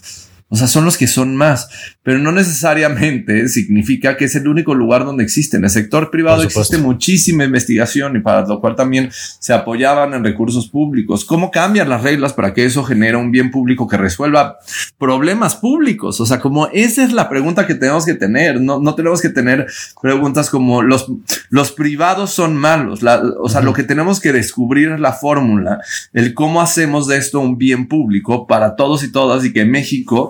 [0.53, 1.69] O sea, son los que son más,
[2.03, 5.55] pero no necesariamente significa que es el único lugar donde existe.
[5.55, 10.25] En el sector privado existe muchísima investigación y para lo cual también se apoyaban en
[10.25, 11.23] recursos públicos.
[11.23, 14.57] ¿Cómo cambian las reglas para que eso genere un bien público que resuelva
[14.97, 16.19] problemas públicos?
[16.19, 18.59] O sea, como esa es la pregunta que tenemos que tener.
[18.59, 19.67] No, no tenemos que tener
[20.01, 21.09] preguntas como los,
[21.49, 22.99] los privados son malos.
[23.39, 25.79] o sea, lo que tenemos que descubrir es la fórmula,
[26.11, 30.29] el cómo hacemos de esto un bien público para todos y todas y que México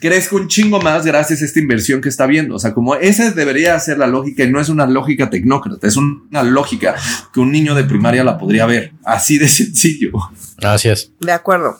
[0.00, 2.54] crezca un chingo más gracias a esta inversión que está viendo.
[2.54, 5.96] O sea, como esa debería ser la lógica y no es una lógica tecnócrata, es
[5.96, 6.94] una lógica
[7.32, 8.92] que un niño de primaria la podría ver.
[9.04, 10.12] Así de sencillo.
[10.58, 11.10] Gracias.
[11.20, 11.78] De acuerdo.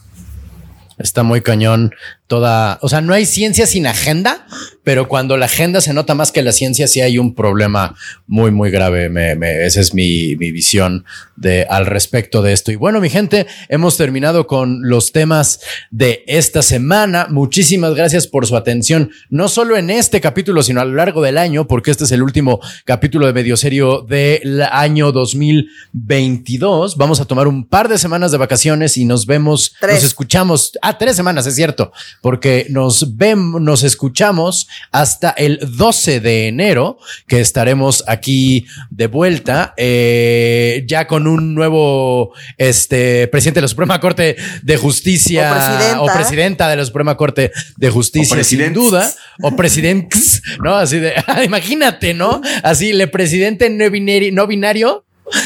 [0.99, 1.93] Está muy cañón
[2.29, 4.47] toda, o sea, no hay ciencia sin agenda,
[4.85, 8.51] pero cuando la agenda se nota más que la ciencia, sí hay un problema muy,
[8.51, 9.09] muy grave.
[9.09, 9.33] Me,
[9.65, 11.05] esa es mi, mi, visión
[11.37, 12.71] de, al respecto de esto.
[12.71, 15.61] Y bueno, mi gente, hemos terminado con los temas
[15.91, 17.29] de esta semana.
[17.31, 21.39] Muchísimas gracias por su atención, no solo en este capítulo, sino a lo largo del
[21.39, 26.97] año, porque este es el último capítulo de Medio Serio del año 2022.
[26.97, 30.73] Vamos a tomar un par de semanas de vacaciones y nos vemos, nos escuchamos.
[30.83, 31.91] Ah, tres semanas, es cierto
[32.23, 39.75] porque nos vemos, nos escuchamos hasta el 12 de enero, que estaremos aquí de vuelta,
[39.77, 46.69] eh, ya con un nuevo este, presidente de la Suprema Corte de Justicia o presidenta,
[46.69, 49.13] de la Suprema Corte de Justicia, sin duda,
[49.43, 50.77] o presidentes, ¿no?
[50.77, 51.15] Así de,
[51.45, 52.41] imagínate, ¿no?
[52.63, 55.05] Así, le presidente no binario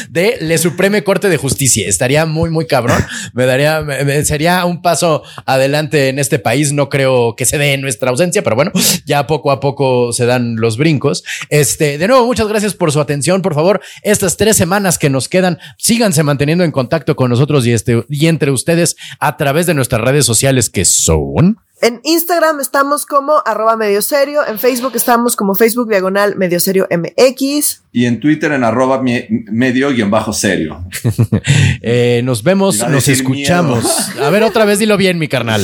[0.09, 1.87] de la Supreme Corte de Justicia.
[1.87, 3.03] Estaría muy, muy cabrón.
[3.33, 3.83] Me daría,
[4.23, 6.71] sería un paso adelante en este país.
[6.73, 8.71] No creo que se dé en nuestra ausencia, pero bueno,
[9.05, 11.23] ya poco a poco se dan los brincos.
[11.49, 13.41] Este, de nuevo, muchas gracias por su atención.
[13.41, 17.71] Por favor, estas tres semanas que nos quedan, síganse manteniendo en contacto con nosotros y,
[17.71, 21.57] este, y entre ustedes a través de nuestras redes sociales que son.
[21.83, 24.39] En Instagram estamos como arroba medio serio.
[24.47, 27.81] En Facebook estamos como Facebook diagonal medio serio MX.
[27.91, 30.85] Y en Twitter en arroba medio guion bajo serio.
[31.85, 34.15] Eh, nos vemos, nos escuchamos.
[34.17, 35.61] A ver, otra vez dilo bien, mi carnal.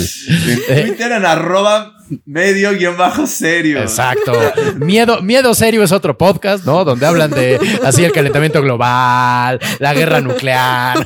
[0.67, 3.81] En Twitter en arroba medio guion bajo serio.
[3.81, 4.33] Exacto.
[4.77, 6.85] Miedo, miedo serio es otro podcast, ¿no?
[6.85, 11.05] Donde hablan de así el calentamiento global, la guerra nuclear.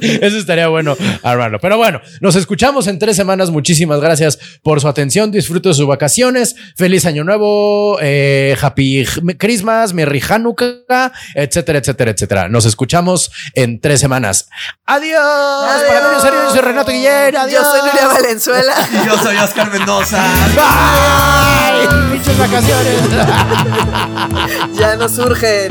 [0.00, 1.58] Eso estaría bueno, hermano.
[1.60, 3.50] Pero bueno, nos escuchamos en tres semanas.
[3.50, 5.30] Muchísimas gracias por su atención.
[5.30, 6.56] Disfrute de sus vacaciones.
[6.76, 7.98] Feliz Año Nuevo.
[8.00, 9.04] Eh, happy
[9.38, 12.48] Christmas, Merry Hanukkah, etcétera, etcétera, etcétera.
[12.48, 14.48] Nos escuchamos en tres semanas.
[14.86, 15.20] Adiós.
[15.20, 15.88] Adiós.
[15.88, 17.36] Para mí, serio, yo soy Renato Guillén.
[17.36, 17.52] Adiós.
[17.52, 18.74] Yo soy Nuria Valenzuela.
[18.92, 20.22] y yo soy Oscar Mendoza.
[20.54, 22.16] Bye.
[22.16, 23.02] Muchas vacaciones.
[24.78, 25.70] ya nos surgen.